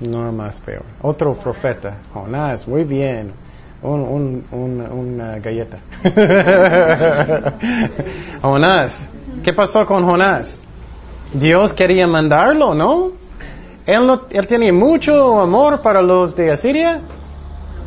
No 0.00 0.32
más 0.32 0.60
peor. 0.60 0.84
Otro 1.02 1.34
profeta, 1.34 1.96
Jonás, 2.14 2.66
muy 2.66 2.84
bien. 2.84 3.32
Un, 3.82 4.00
un, 4.00 4.44
un, 4.52 4.80
una 4.80 5.38
galleta. 5.40 5.78
Jonás, 8.42 9.08
¿Qué 9.42 9.52
pasó 9.52 9.84
con 9.86 10.04
Jonás? 10.04 10.64
Dios 11.32 11.72
quería 11.72 12.06
mandarlo, 12.06 12.74
¿no? 12.74 13.12
Él, 13.86 14.06
no, 14.06 14.22
él 14.30 14.46
tenía 14.46 14.72
mucho 14.72 15.40
amor 15.40 15.80
para 15.80 16.02
los 16.02 16.36
de 16.36 16.52
Asiria. 16.52 17.00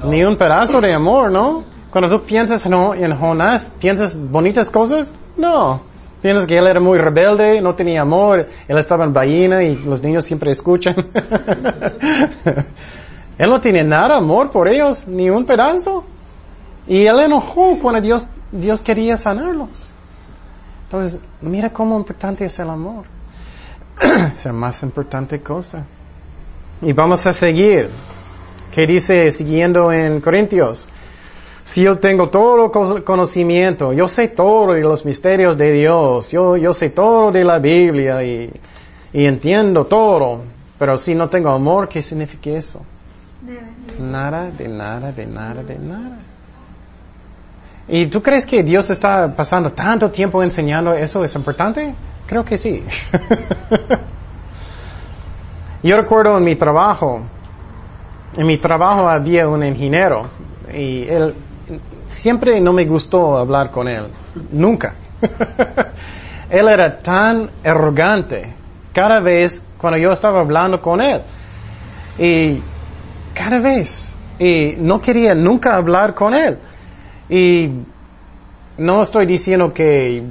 Ni 0.03 0.23
un 0.23 0.35
pedazo 0.35 0.81
de 0.81 0.93
amor, 0.93 1.31
¿no? 1.31 1.63
Cuando 1.89 2.09
tú 2.09 2.25
piensas 2.25 2.65
en 2.65 3.15
Jonás, 3.15 3.71
¿piensas 3.79 4.17
bonitas 4.17 4.69
cosas? 4.69 5.13
No. 5.37 5.79
Piensas 6.21 6.45
que 6.45 6.57
él 6.57 6.67
era 6.67 6.81
muy 6.81 6.97
rebelde, 6.97 7.61
no 7.61 7.75
tenía 7.75 8.01
amor, 8.01 8.47
él 8.67 8.77
estaba 8.77 9.05
en 9.05 9.13
ballena 9.13 9.63
y 9.63 9.75
los 9.75 10.01
niños 10.01 10.25
siempre 10.25 10.51
escuchan. 10.51 10.95
él 13.37 13.49
no 13.49 13.61
tiene 13.61 13.83
nada 13.83 14.17
amor 14.17 14.51
por 14.51 14.67
ellos, 14.67 15.07
ni 15.07 15.29
un 15.29 15.45
pedazo. 15.45 16.03
Y 16.87 17.05
él 17.05 17.19
enojó 17.19 17.77
cuando 17.81 18.01
Dios, 18.01 18.27
Dios 18.51 18.81
quería 18.81 19.15
sanarlos. 19.17 19.91
Entonces, 20.95 21.19
mira 21.41 21.71
cómo 21.71 21.97
importante 21.97 22.45
es 22.45 22.57
el 22.57 22.69
amor. 22.69 23.03
es 24.33 24.45
la 24.45 24.53
más 24.53 24.81
importante 24.81 25.41
cosa. 25.41 25.83
Y 26.81 26.93
vamos 26.93 27.25
a 27.25 27.33
seguir. 27.33 27.89
¿Qué 28.73 28.87
dice 28.87 29.29
siguiendo 29.31 29.91
en 29.91 30.21
Corintios? 30.21 30.87
Si 31.65 31.81
yo 31.81 31.97
tengo 31.97 32.29
todo 32.29 32.95
el 32.95 33.03
conocimiento, 33.03 33.91
yo 33.91 34.07
sé 34.07 34.29
todo 34.29 34.73
de 34.73 34.79
los 34.81 35.03
misterios 35.03 35.57
de 35.57 35.73
Dios, 35.73 36.31
yo, 36.31 36.55
yo 36.55 36.73
sé 36.73 36.91
todo 36.91 37.31
de 37.31 37.43
la 37.43 37.59
Biblia 37.59 38.23
y, 38.23 38.49
y 39.11 39.25
entiendo 39.25 39.85
todo, 39.87 40.43
pero 40.79 40.95
si 40.95 41.13
no 41.13 41.27
tengo 41.27 41.49
amor, 41.49 41.89
¿qué 41.89 42.01
significa 42.01 42.51
eso? 42.51 42.81
Nada, 43.99 44.49
de 44.49 44.67
nada, 44.69 45.11
de 45.11 45.25
nada, 45.25 45.61
de 45.61 45.77
nada. 45.77 46.19
¿Y 47.87 48.07
tú 48.07 48.21
crees 48.21 48.47
que 48.47 48.63
Dios 48.63 48.89
está 48.89 49.35
pasando 49.35 49.71
tanto 49.71 50.09
tiempo 50.09 50.41
enseñando 50.41 50.93
eso 50.93 51.23
es 51.23 51.35
importante? 51.35 51.93
Creo 52.25 52.43
que 52.43 52.57
sí. 52.57 52.83
Yo 55.83 55.95
recuerdo 55.95 56.37
en 56.37 56.43
mi 56.43 56.55
trabajo, 56.55 57.21
en 58.35 58.47
mi 58.47 58.57
trabajo 58.57 59.07
había 59.07 59.47
un 59.47 59.63
ingeniero 59.63 60.23
y 60.73 61.03
él 61.03 61.35
siempre 62.07 62.59
no 62.59 62.73
me 62.73 62.85
gustó 62.85 63.37
hablar 63.37 63.69
con 63.69 63.87
él, 63.87 64.07
nunca. 64.51 64.95
él 66.49 66.67
era 66.67 66.99
tan 66.99 67.51
arrogante 67.63 68.51
cada 68.93 69.19
vez 69.19 69.61
cuando 69.77 69.99
yo 69.99 70.11
estaba 70.11 70.39
hablando 70.39 70.81
con 70.81 71.01
él. 71.01 71.21
Y 72.17 72.61
cada 73.35 73.59
vez, 73.59 74.15
y 74.39 74.75
no 74.79 75.01
quería 75.01 75.35
nunca 75.35 75.75
hablar 75.75 76.15
con 76.15 76.33
él. 76.33 76.57
Y 77.29 77.69
no 78.77 79.01
estoy 79.01 79.25
diciendo 79.25 79.73
que 79.73 80.23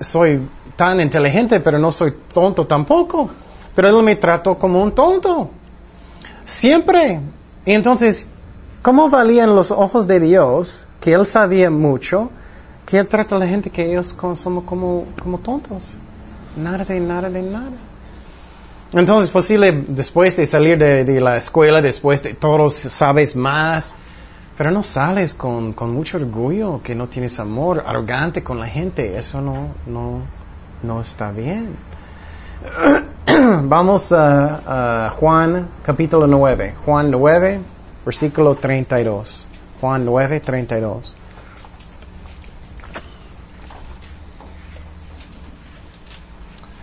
soy 0.00 0.40
tan 0.76 1.00
inteligente, 1.00 1.60
pero 1.60 1.78
no 1.78 1.92
soy 1.92 2.14
tonto 2.32 2.66
tampoco. 2.66 3.30
Pero 3.74 3.88
él 3.88 4.02
me 4.02 4.16
trató 4.16 4.58
como 4.58 4.82
un 4.82 4.92
tonto. 4.92 5.50
Siempre. 6.44 7.20
Y 7.64 7.72
entonces, 7.72 8.26
¿cómo 8.82 9.08
valían 9.08 9.54
los 9.54 9.70
ojos 9.70 10.06
de 10.06 10.20
Dios 10.20 10.86
que 11.00 11.12
él 11.12 11.24
sabía 11.24 11.70
mucho, 11.70 12.30
que 12.86 12.98
él 12.98 13.06
trata 13.06 13.36
a 13.36 13.38
la 13.38 13.46
gente 13.46 13.70
que 13.70 13.90
ellos 13.90 14.16
somos 14.34 14.64
como, 14.64 15.04
como 15.22 15.38
tontos? 15.38 15.96
nada 16.56 16.84
de 16.84 17.00
nada 17.00 17.30
de 17.30 17.42
nada. 17.42 17.72
Entonces, 18.92 19.30
posible 19.30 19.84
después 19.86 20.36
de 20.36 20.46
salir 20.46 20.78
de, 20.78 21.04
de 21.04 21.20
la 21.20 21.36
escuela, 21.36 21.80
después 21.80 22.22
de 22.22 22.34
todos 22.34 22.74
sabes 22.74 23.36
más, 23.36 23.94
pero 24.60 24.72
no 24.72 24.82
sales 24.82 25.32
con, 25.32 25.72
con 25.72 25.90
mucho 25.94 26.18
orgullo, 26.18 26.82
que 26.82 26.94
no 26.94 27.06
tienes 27.06 27.40
amor, 27.40 27.82
arrogante 27.86 28.42
con 28.42 28.60
la 28.60 28.66
gente. 28.66 29.16
Eso 29.16 29.40
no, 29.40 29.68
no, 29.86 30.18
no 30.82 31.00
está 31.00 31.32
bien. 31.32 31.76
Vamos 33.62 34.12
a, 34.12 35.14
Juan 35.16 35.66
capítulo 35.82 36.26
9. 36.26 36.74
Juan 36.84 37.10
9, 37.10 37.60
versículo 38.04 38.54
32. 38.54 39.48
Juan 39.80 40.04
9, 40.04 40.40
32. 40.40 41.16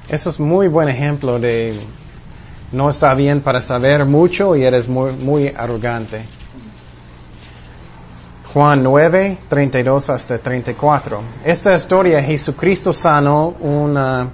Eso 0.10 0.30
es 0.32 0.40
muy 0.40 0.68
buen 0.68 0.90
ejemplo 0.90 1.38
de 1.38 1.80
no 2.72 2.90
está 2.90 3.14
bien 3.14 3.42
para 3.42 3.62
saber 3.62 4.04
mucho 4.06 4.56
y 4.56 4.64
eres 4.64 4.88
muy, 4.88 5.12
muy 5.12 5.50
arrogante. 5.50 6.37
Juan 8.58 8.82
9, 8.82 9.38
32 9.50 10.10
hasta 10.10 10.40
34. 10.40 11.20
Esta 11.46 11.76
historia, 11.76 12.24
Jesucristo 12.24 12.92
sanó 12.92 13.50
una, 13.60 14.32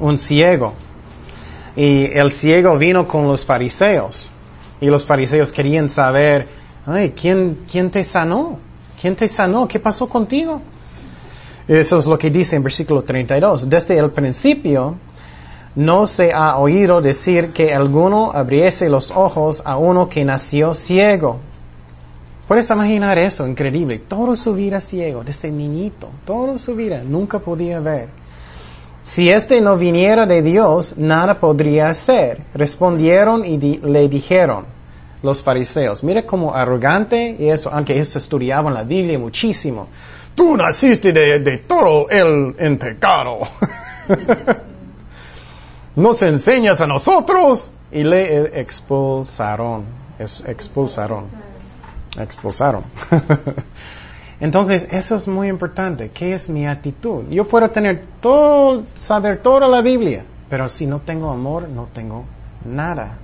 un 0.00 0.18
ciego. 0.18 0.72
Y 1.76 2.06
el 2.06 2.32
ciego 2.32 2.76
vino 2.76 3.06
con 3.06 3.28
los 3.28 3.44
fariseos. 3.44 4.32
Y 4.80 4.86
los 4.86 5.06
fariseos 5.06 5.52
querían 5.52 5.88
saber, 5.88 6.48
ay, 6.86 7.12
¿quién, 7.12 7.58
quién 7.70 7.88
te 7.92 8.02
sanó? 8.02 8.58
¿Quién 9.00 9.14
te 9.14 9.28
sanó? 9.28 9.68
¿Qué 9.68 9.78
pasó 9.78 10.08
contigo? 10.08 10.60
Eso 11.68 11.98
es 11.98 12.06
lo 12.06 12.18
que 12.18 12.30
dice 12.30 12.56
en 12.56 12.64
versículo 12.64 13.04
32. 13.04 13.70
Desde 13.70 13.96
el 13.96 14.10
principio 14.10 14.96
no 15.76 16.08
se 16.08 16.32
ha 16.32 16.56
oído 16.58 17.00
decir 17.00 17.52
que 17.52 17.72
alguno 17.72 18.32
abriese 18.34 18.88
los 18.88 19.12
ojos 19.12 19.62
a 19.64 19.76
uno 19.76 20.08
que 20.08 20.24
nació 20.24 20.74
ciego. 20.74 21.38
Puedes 22.46 22.70
imaginar 22.70 23.18
eso, 23.18 23.46
increíble. 23.46 23.98
Todo 23.98 24.36
su 24.36 24.54
vida 24.54 24.80
ciego, 24.80 25.24
desde 25.24 25.50
niñito, 25.50 26.10
toda 26.24 26.58
su 26.58 26.76
vida, 26.76 27.02
nunca 27.04 27.38
podía 27.40 27.80
ver. 27.80 28.08
Si 29.02 29.30
este 29.30 29.60
no 29.60 29.76
viniera 29.76 30.26
de 30.26 30.42
Dios, 30.42 30.94
nada 30.96 31.34
podría 31.34 31.88
hacer. 31.88 32.42
Respondieron 32.54 33.44
y 33.44 33.58
le 33.58 34.08
dijeron 34.08 34.64
los 35.22 35.42
fariseos. 35.42 36.04
Mira 36.04 36.24
cómo 36.24 36.54
arrogante 36.54 37.36
y 37.38 37.48
eso, 37.48 37.70
aunque 37.72 37.94
ellos 37.94 38.14
estudiaban 38.16 38.74
la 38.74 38.82
Biblia 38.82 39.18
muchísimo 39.18 39.88
tú 40.36 40.56
naciste 40.56 41.12
de, 41.12 41.40
de 41.40 41.58
todo 41.58 42.08
el 42.08 42.54
en 42.58 42.78
pecado. 42.78 43.40
Nos 45.96 46.22
enseñas 46.22 46.80
a 46.82 46.86
nosotros 46.86 47.70
y 47.90 48.04
le 48.04 48.60
expulsaron, 48.60 49.84
es, 50.18 50.44
expulsaron, 50.46 51.24
expulsaron. 52.22 52.84
Entonces, 54.40 54.86
eso 54.90 55.16
es 55.16 55.28
muy 55.28 55.48
importante. 55.48 56.10
¿Qué 56.10 56.34
es 56.34 56.48
mi 56.48 56.66
actitud? 56.66 57.24
Yo 57.30 57.48
puedo 57.48 57.70
tener 57.70 58.04
todo, 58.20 58.84
saber 58.94 59.38
toda 59.38 59.66
la 59.68 59.80
Biblia, 59.80 60.24
pero 60.50 60.68
si 60.68 60.86
no 60.86 61.00
tengo 61.00 61.30
amor, 61.30 61.68
no 61.68 61.88
tengo 61.92 62.24
nada. 62.64 63.16